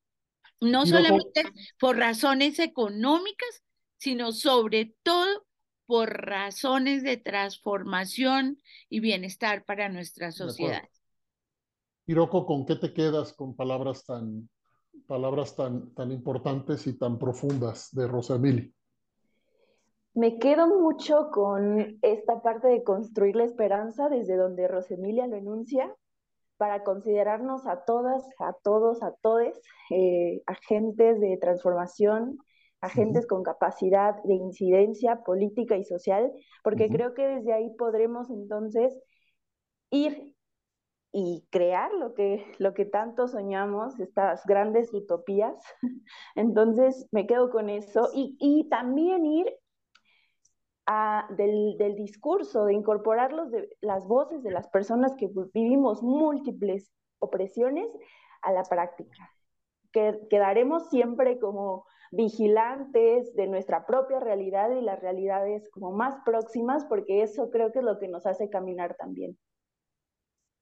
[0.63, 1.43] No solamente
[1.79, 3.63] por razones económicas,
[3.99, 5.45] sino sobre todo
[5.85, 8.57] por razones de transformación
[8.89, 10.89] y bienestar para nuestra sociedad.
[12.07, 14.49] Hiroko, ¿con qué te quedas con palabras tan,
[15.07, 18.75] palabras tan, tan importantes y tan profundas de Rosamili?
[20.15, 25.93] Me quedo mucho con esta parte de construir la esperanza desde donde Rosemilia lo enuncia,
[26.57, 29.61] para considerarnos a todas, a todos, a todes,
[29.91, 32.39] eh, agentes de transformación,
[32.81, 38.97] agentes con capacidad de incidencia política y social, porque creo que desde ahí podremos entonces
[39.91, 40.33] ir
[41.13, 45.55] y crear lo que, lo que tanto soñamos, estas grandes utopías.
[46.35, 48.11] Entonces me quedo con eso.
[48.15, 49.47] Y, y también ir
[50.87, 56.03] a, del, del, discurso, de incorporar los de, las voces de las personas que vivimos
[56.03, 57.89] múltiples opresiones
[58.43, 59.31] a la práctica.
[59.93, 66.85] Que, quedaremos siempre como vigilantes de nuestra propia realidad y las realidades como más próximas,
[66.85, 69.39] porque eso creo que es lo que nos hace caminar también.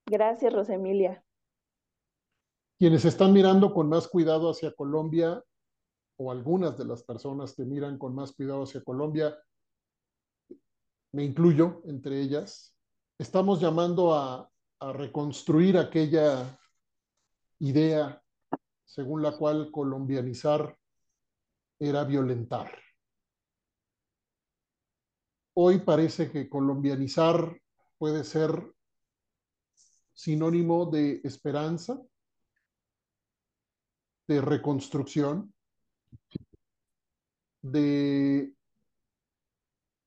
[0.05, 1.23] Gracias, Rosemilia.
[2.77, 5.43] Quienes están mirando con más cuidado hacia Colombia,
[6.17, 9.35] o algunas de las personas que miran con más cuidado hacia Colombia,
[11.13, 12.75] me incluyo entre ellas,
[13.17, 14.49] estamos llamando a,
[14.85, 16.59] reconstruir aquella
[17.59, 18.21] idea
[18.83, 20.77] según la cual colombianizar
[21.79, 22.69] era violentar.
[25.53, 27.61] Hoy parece que colombianizar
[27.97, 28.73] puede ser
[30.11, 31.97] sinónimo de esperanza,
[34.27, 35.53] de reconstrucción,
[37.61, 38.53] de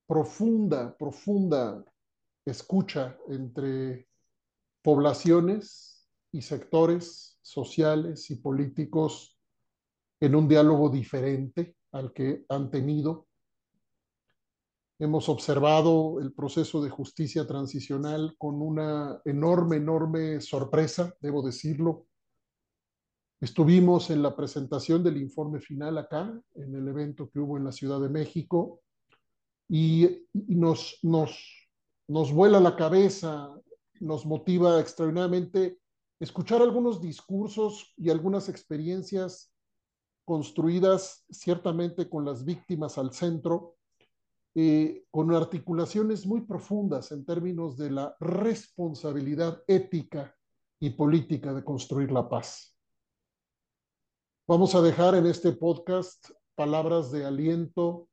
[0.07, 1.84] profunda, profunda
[2.44, 4.09] escucha entre
[4.82, 9.36] poblaciones y sectores sociales y políticos
[10.20, 13.26] en un diálogo diferente al que han tenido.
[14.98, 22.07] Hemos observado el proceso de justicia transicional con una enorme, enorme sorpresa, debo decirlo.
[23.40, 27.72] Estuvimos en la presentación del informe final acá, en el evento que hubo en la
[27.72, 28.80] Ciudad de México,
[29.69, 31.69] y, nos, nos,
[32.09, 33.53] nos vuela la cabeza,
[34.01, 35.79] nos motiva extraordinariamente
[36.21, 39.53] escuchar algunos discursos y algunas experiencias
[40.25, 43.77] construidas ciertamente con las víctimas al centro,
[44.55, 50.35] eh, con articulaciones muy profundas en términos de la responsabilidad ética
[50.81, 52.75] y política de construir la paz.
[54.49, 58.09] Vamos a dejar en este podcast palabras de aliento,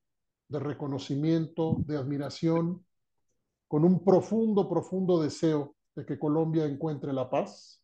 [0.53, 2.85] de reconocimiento, de admiración,
[3.67, 7.83] con un profundo, profundo deseo de que Colombia encuentre la paz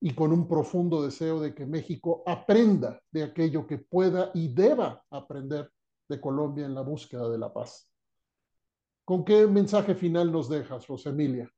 [0.00, 5.04] y con un profundo deseo de que México aprenda de aquello que pueda y deba
[5.10, 5.70] aprender
[6.08, 7.92] de Colombia en la búsqueda de la paz.
[9.04, 11.50] ¿Con qué mensaje final nos dejas, Rosemilia?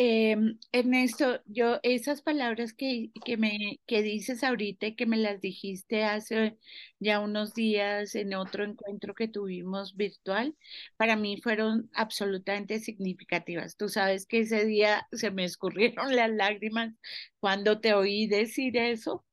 [0.00, 0.36] Eh,
[0.70, 6.56] Ernesto, yo esas palabras que, que, me, que dices ahorita que me las dijiste hace
[7.00, 10.54] ya unos días en otro encuentro que tuvimos virtual,
[10.96, 13.76] para mí fueron absolutamente significativas.
[13.76, 16.94] Tú sabes que ese día se me escurrieron las lágrimas
[17.40, 19.24] cuando te oí decir eso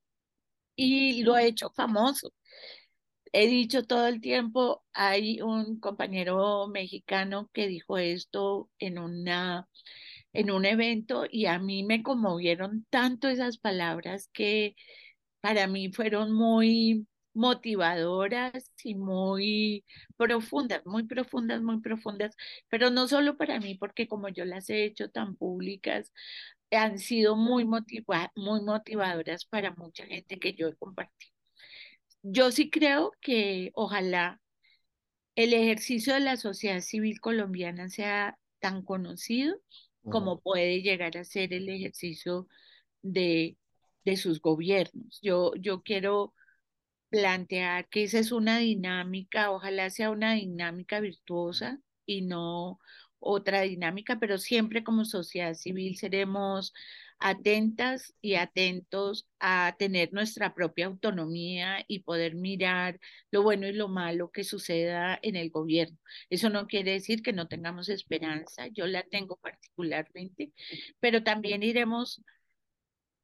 [0.76, 2.32] y lo he hecho famoso.
[3.32, 9.68] He dicho todo el tiempo, hay un compañero mexicano que dijo esto en una
[10.36, 14.76] en un evento y a mí me conmovieron tanto esas palabras que
[15.40, 19.84] para mí fueron muy motivadoras y muy
[20.16, 22.34] profundas, muy profundas, muy profundas,
[22.68, 26.12] pero no solo para mí, porque como yo las he hecho tan públicas,
[26.70, 31.32] han sido muy, muy motivadoras para mucha gente que yo he compartido.
[32.22, 34.40] Yo sí creo que ojalá
[35.36, 39.56] el ejercicio de la sociedad civil colombiana sea tan conocido
[40.08, 42.48] como puede llegar a ser el ejercicio
[43.02, 43.58] de,
[44.04, 45.20] de sus gobiernos.
[45.22, 46.34] Yo, yo quiero
[47.10, 52.78] plantear que esa es una dinámica, ojalá sea una dinámica virtuosa y no
[53.18, 56.72] otra dinámica, pero siempre como sociedad civil seremos
[57.18, 63.88] atentas y atentos a tener nuestra propia autonomía y poder mirar lo bueno y lo
[63.88, 65.98] malo que suceda en el gobierno.
[66.30, 70.52] Eso no quiere decir que no tengamos esperanza, yo la tengo particularmente,
[71.00, 72.22] pero también iremos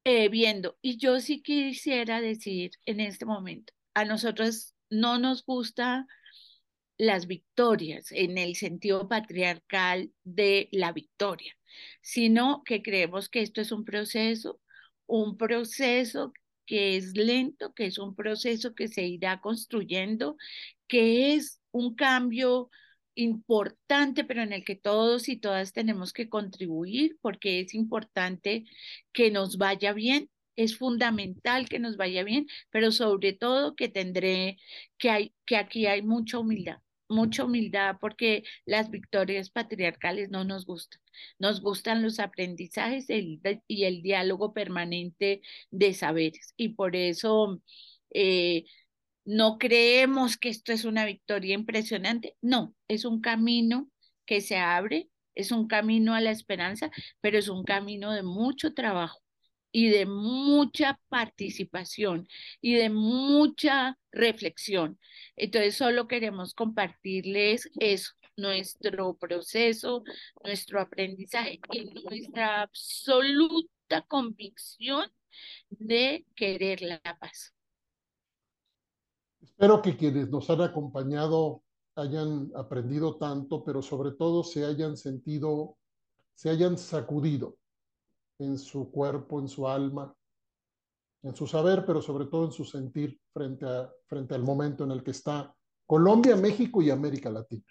[0.05, 0.77] eh, viendo.
[0.81, 6.05] Y yo sí quisiera decir en este momento, a nosotros no nos gusta
[6.97, 11.55] las victorias en el sentido patriarcal de la victoria,
[12.01, 14.59] sino que creemos que esto es un proceso,
[15.05, 16.33] un proceso
[16.65, 20.37] que es lento, que es un proceso que se irá construyendo,
[20.87, 22.69] que es un cambio
[23.15, 28.65] importante, pero en el que todos y todas tenemos que contribuir porque es importante
[29.11, 34.57] que nos vaya bien, es fundamental que nos vaya bien, pero sobre todo que tendré
[34.97, 36.79] que hay que aquí hay mucha humildad,
[37.13, 41.01] mucha humildad porque las victorias patriarcales no nos gustan.
[41.39, 45.41] Nos gustan los aprendizajes y el diálogo permanente
[45.71, 46.53] de saberes.
[46.57, 47.61] Y por eso
[48.11, 48.65] eh,
[49.25, 53.89] no creemos que esto es una victoria impresionante, no, es un camino
[54.25, 56.91] que se abre, es un camino a la esperanza,
[57.21, 59.22] pero es un camino de mucho trabajo
[59.73, 62.29] y de mucha participación
[62.61, 64.99] y de mucha reflexión.
[65.35, 70.03] Entonces, solo queremos compartirles eso, nuestro proceso,
[70.43, 75.11] nuestro aprendizaje y nuestra absoluta convicción
[75.69, 77.53] de querer la paz.
[79.41, 81.63] Espero que quienes nos han acompañado
[81.95, 85.77] hayan aprendido tanto, pero sobre todo se hayan sentido,
[86.35, 87.57] se hayan sacudido
[88.43, 90.13] en su cuerpo, en su alma,
[91.23, 94.91] en su saber, pero sobre todo en su sentir frente, a, frente al momento en
[94.91, 95.55] el que está
[95.85, 97.65] Colombia, México y América Latina.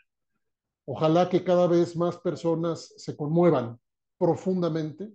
[0.87, 3.79] Ojalá que cada vez más personas se conmuevan
[4.19, 5.13] profundamente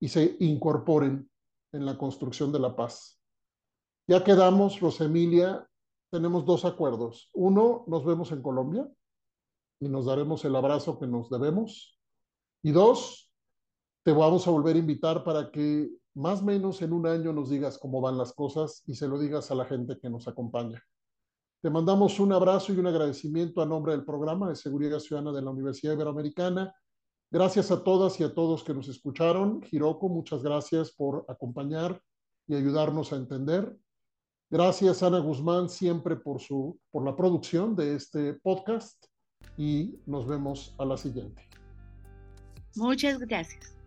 [0.00, 1.30] y se incorporen
[1.72, 3.20] en la construcción de la paz.
[4.06, 5.68] Ya quedamos, Rosemilia,
[6.10, 7.30] tenemos dos acuerdos.
[7.34, 8.88] Uno, nos vemos en Colombia
[9.80, 12.00] y nos daremos el abrazo que nos debemos.
[12.62, 13.27] Y dos,
[14.04, 17.50] te vamos a volver a invitar para que más o menos en un año nos
[17.50, 20.82] digas cómo van las cosas y se lo digas a la gente que nos acompaña.
[21.60, 25.42] Te mandamos un abrazo y un agradecimiento a nombre del programa de Seguridad Ciudadana de
[25.42, 26.74] la Universidad Iberoamericana.
[27.30, 29.60] Gracias a todas y a todos que nos escucharon.
[29.70, 32.00] Hiroko, muchas gracias por acompañar
[32.46, 33.76] y ayudarnos a entender.
[34.50, 39.04] Gracias, Ana Guzmán, siempre por, su, por la producción de este podcast
[39.58, 41.42] y nos vemos a la siguiente.
[42.76, 43.77] Muchas gracias.